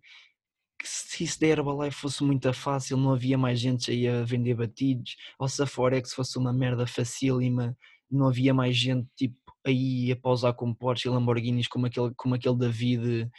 que 0.80 0.88
se 0.88 1.24
isso 1.24 1.40
da 1.40 1.48
Herbalife 1.48 1.98
fosse 1.98 2.24
muito 2.24 2.52
fácil, 2.54 2.98
não 2.98 3.14
havia 3.14 3.38
mais 3.38 3.60
gente 3.60 3.90
aí 3.90 4.08
a 4.08 4.24
vender 4.24 4.54
batidos? 4.54 5.16
Ou 5.40 5.48
se 5.48 5.62
a 5.62 5.66
Forex 5.66 6.14
fosse 6.14 6.38
uma 6.38 6.54
merda 6.54 6.86
facílima, 6.86 7.76
não 8.12 8.28
havia 8.28 8.54
mais 8.54 8.78
gente 8.78 9.08
tipo 9.16 9.36
aí 9.66 10.12
a 10.12 10.16
pausar 10.16 10.54
com 10.54 10.74
Porsche 10.74 11.08
e 11.08 11.12
Lamborghinis 11.12 11.68
como 11.68 11.88
aquele, 11.88 12.14
como 12.16 12.36
aquele 12.36 12.58
David 12.58 13.30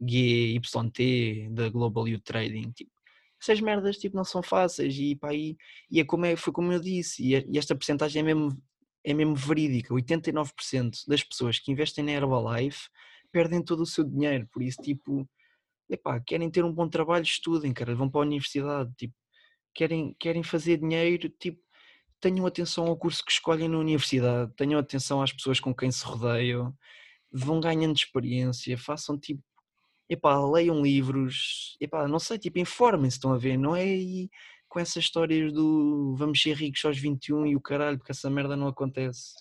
GYT 0.00 1.50
da 1.52 1.68
Global 1.70 2.04
U 2.04 2.20
Trading? 2.20 2.72
Tipo, 2.72 2.90
essas 3.40 3.60
merdas 3.60 3.96
tipo, 3.96 4.16
não 4.16 4.24
são 4.24 4.42
fáceis 4.42 4.94
e, 4.98 5.14
pá, 5.16 5.32
e, 5.32 5.56
e 5.90 6.00
é 6.00 6.04
como 6.04 6.26
é, 6.26 6.36
foi 6.36 6.52
como 6.52 6.72
eu 6.72 6.80
disse, 6.80 7.22
e, 7.24 7.58
esta 7.58 7.74
porcentagem 7.74 8.20
é 8.20 8.24
mesmo 8.24 8.60
é 9.10 9.14
mesmo 9.14 9.34
verídica. 9.34 9.94
89% 9.94 11.06
das 11.06 11.22
pessoas 11.22 11.58
que 11.58 11.72
investem 11.72 12.04
na 12.04 12.12
Herbalife 12.12 12.88
perdem 13.32 13.62
todo 13.62 13.80
o 13.80 13.86
seu 13.86 14.04
dinheiro. 14.04 14.46
Por 14.52 14.62
isso, 14.62 14.76
tipo, 14.82 15.26
epá, 15.88 16.20
querem 16.20 16.50
ter 16.50 16.62
um 16.62 16.72
bom 16.72 16.88
trabalho, 16.88 17.22
estudem, 17.22 17.72
cara, 17.72 17.94
vão 17.94 18.10
para 18.10 18.20
a 18.20 18.26
universidade, 18.26 18.92
tipo, 18.96 19.14
querem, 19.74 20.14
querem 20.18 20.42
fazer 20.42 20.76
dinheiro, 20.76 21.30
tipo, 21.30 21.58
tenham 22.20 22.44
atenção 22.46 22.86
ao 22.86 22.98
curso 22.98 23.24
que 23.24 23.32
escolhem 23.32 23.68
na 23.68 23.78
universidade, 23.78 24.52
tenham 24.56 24.78
atenção 24.78 25.22
às 25.22 25.32
pessoas 25.32 25.58
com 25.58 25.74
quem 25.74 25.90
se 25.90 26.04
rodeiam, 26.04 26.76
vão 27.32 27.60
ganhando 27.60 27.96
experiência, 27.96 28.76
façam 28.76 29.18
tipo, 29.18 29.42
epá, 30.08 30.38
leiam 30.44 30.82
livros, 30.82 31.76
epá, 31.80 32.06
não 32.06 32.18
sei, 32.18 32.38
tipo, 32.38 32.58
informem-se, 32.58 33.16
estão 33.16 33.32
a 33.32 33.38
ver, 33.38 33.56
não 33.56 33.74
é 33.74 33.82
aí 33.82 34.28
com 34.68 34.78
essas 34.80 35.04
histórias 35.04 35.52
do 35.52 36.14
vamos 36.16 36.40
ser 36.40 36.54
ricos 36.54 36.84
aos 36.84 36.98
21 36.98 37.46
e 37.46 37.56
o 37.56 37.60
caralho, 37.60 37.98
porque 37.98 38.12
essa 38.12 38.28
merda 38.28 38.56
não 38.56 38.68
acontece. 38.68 39.34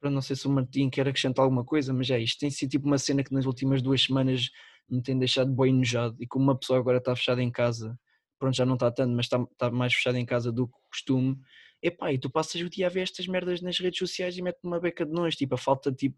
Para 0.00 0.10
não 0.10 0.20
sei 0.22 0.36
se 0.36 0.46
o 0.46 0.50
Martim 0.50 0.90
quer 0.90 1.08
acrescentar 1.08 1.44
alguma 1.44 1.64
coisa, 1.64 1.92
mas 1.92 2.10
é 2.10 2.20
isto. 2.20 2.38
Tem 2.38 2.50
sido 2.50 2.70
tipo 2.70 2.86
uma 2.86 2.98
cena 2.98 3.24
que 3.24 3.32
nas 3.32 3.46
últimas 3.46 3.82
duas 3.82 4.02
semanas 4.02 4.50
me 4.88 5.02
tem 5.02 5.18
deixado 5.18 5.52
bem 5.52 5.70
enojado. 5.70 6.16
E 6.20 6.26
como 6.26 6.44
uma 6.44 6.58
pessoa 6.58 6.78
agora 6.78 6.98
está 6.98 7.14
fechada 7.16 7.42
em 7.42 7.50
casa, 7.50 7.98
pronto, 8.38 8.54
já 8.54 8.64
não 8.64 8.74
está 8.74 8.90
tanto, 8.90 9.12
mas 9.14 9.26
está, 9.26 9.40
está 9.40 9.70
mais 9.70 9.92
fechada 9.92 10.18
em 10.18 10.24
casa 10.24 10.52
do 10.52 10.68
que 10.68 10.74
costume. 10.90 11.36
Epá, 11.82 12.12
e 12.12 12.18
tu 12.18 12.30
passas 12.30 12.60
o 12.60 12.70
dia 12.70 12.86
a 12.86 12.90
ver 12.90 13.02
estas 13.02 13.26
merdas 13.26 13.60
nas 13.60 13.78
redes 13.78 13.98
sociais 13.98 14.36
e 14.36 14.42
mete 14.42 14.58
uma 14.62 14.80
beca 14.80 15.04
de 15.04 15.12
nós, 15.12 15.36
tipo, 15.36 15.54
a 15.54 15.58
falta 15.58 15.92
tipo 15.92 16.16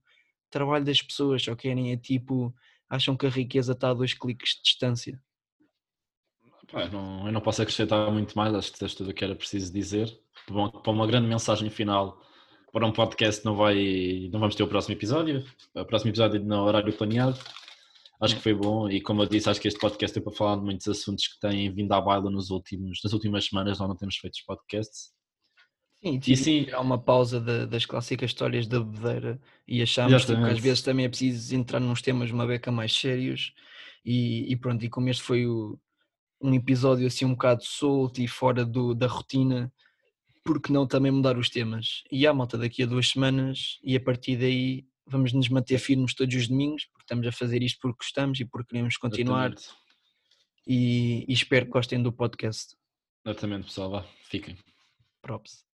trabalho 0.50 0.84
das 0.84 1.00
pessoas, 1.00 1.42
só 1.42 1.54
querem 1.54 1.92
é 1.92 1.96
tipo, 1.96 2.54
acham 2.88 3.16
que 3.16 3.26
a 3.26 3.30
riqueza 3.30 3.72
está 3.72 3.90
a 3.90 3.94
dois 3.94 4.12
cliques 4.14 4.56
de 4.56 4.62
distância. 4.62 5.22
Pá, 6.70 6.88
não, 6.88 7.26
eu 7.26 7.32
não 7.32 7.40
posso 7.40 7.62
acrescentar 7.62 8.10
muito 8.12 8.36
mais, 8.36 8.54
acho 8.54 8.68
que 8.68 8.74
disseste 8.74 8.98
tudo 8.98 9.10
o 9.10 9.14
que 9.14 9.24
era 9.24 9.34
preciso 9.34 9.72
dizer. 9.72 10.08
Bom, 10.48 10.70
para 10.70 10.92
uma 10.92 11.06
grande 11.06 11.26
mensagem 11.26 11.68
final, 11.68 12.22
para 12.72 12.86
um 12.86 12.92
podcast 12.92 13.44
não 13.44 13.56
vai, 13.56 14.28
não 14.32 14.38
vamos 14.38 14.54
ter 14.54 14.62
o 14.62 14.68
próximo 14.68 14.94
episódio, 14.94 15.44
o 15.74 15.84
próximo 15.84 16.10
episódio 16.10 16.42
no 16.42 16.62
horário 16.62 16.92
planeado. 16.92 17.38
Acho 18.20 18.36
que 18.36 18.42
foi 18.42 18.54
bom 18.54 18.88
e 18.88 19.00
como 19.00 19.22
eu 19.22 19.26
disse, 19.26 19.48
acho 19.48 19.60
que 19.60 19.66
este 19.66 19.80
podcast 19.80 20.16
é 20.16 20.22
para 20.22 20.32
falar 20.32 20.56
de 20.56 20.62
muitos 20.62 20.86
assuntos 20.86 21.26
que 21.26 21.40
têm 21.40 21.72
vindo 21.72 21.90
à 21.92 22.00
baila 22.00 22.30
nos 22.30 22.50
últimos, 22.50 23.00
nas 23.02 23.12
últimas 23.12 23.46
semanas, 23.46 23.78
nós 23.78 23.88
não 23.88 23.96
temos 23.96 24.16
feito 24.16 24.34
os 24.34 24.42
podcasts. 24.42 25.10
Sim, 26.02 26.20
e 26.26 26.36
sim, 26.36 26.70
há 26.70 26.80
uma 26.80 26.98
pausa 26.98 27.40
de, 27.40 27.66
das 27.66 27.84
clássicas 27.84 28.30
histórias 28.30 28.66
da 28.66 28.80
bebedeira 28.80 29.40
e 29.66 29.82
achamos 29.82 30.24
tipo, 30.24 30.42
que 30.42 30.50
às 30.50 30.58
vezes 30.58 30.82
também 30.82 31.04
é 31.04 31.08
preciso 31.08 31.54
entrar 31.54 31.80
nos 31.80 32.00
temas 32.00 32.30
uma 32.30 32.46
beca 32.46 32.70
mais 32.70 32.92
sérios 32.94 33.52
e, 34.04 34.50
e 34.50 34.56
pronto, 34.56 34.84
e 34.84 34.88
como 34.88 35.08
este 35.10 35.22
foi 35.22 35.46
o, 35.46 35.78
um 36.40 36.54
episódio 36.54 37.06
assim 37.06 37.24
um 37.24 37.32
bocado 37.32 37.64
solto 37.64 38.20
e 38.20 38.28
fora 38.28 38.64
do, 38.64 38.94
da 38.94 39.06
rotina, 39.06 39.72
porque 40.44 40.72
não 40.72 40.86
também 40.86 41.12
mudar 41.12 41.36
os 41.36 41.50
temas? 41.50 42.02
E 42.10 42.26
há 42.26 42.32
malta 42.32 42.56
daqui 42.56 42.82
a 42.82 42.86
duas 42.86 43.08
semanas 43.08 43.78
e 43.82 43.96
a 43.96 44.00
partir 44.00 44.36
daí 44.36 44.86
vamos 45.06 45.32
nos 45.32 45.48
manter 45.48 45.78
firmes 45.78 46.14
todos 46.14 46.34
os 46.34 46.48
domingos, 46.48 46.86
porque 46.86 47.02
estamos 47.02 47.26
a 47.26 47.32
fazer 47.32 47.62
isto 47.62 47.78
porque 47.80 47.98
gostamos 47.98 48.40
e 48.40 48.44
porque 48.44 48.70
queremos 48.70 48.96
continuar. 48.96 49.54
E, 50.66 51.24
e, 51.28 51.32
espero 51.32 51.66
que 51.66 51.72
gostem 51.72 52.02
do 52.02 52.12
podcast. 52.12 52.76
Exatamente, 53.26 53.64
pessoal. 53.64 53.90
Vá, 53.90 54.06
fiquem. 54.22 54.56
Props. 55.20 55.69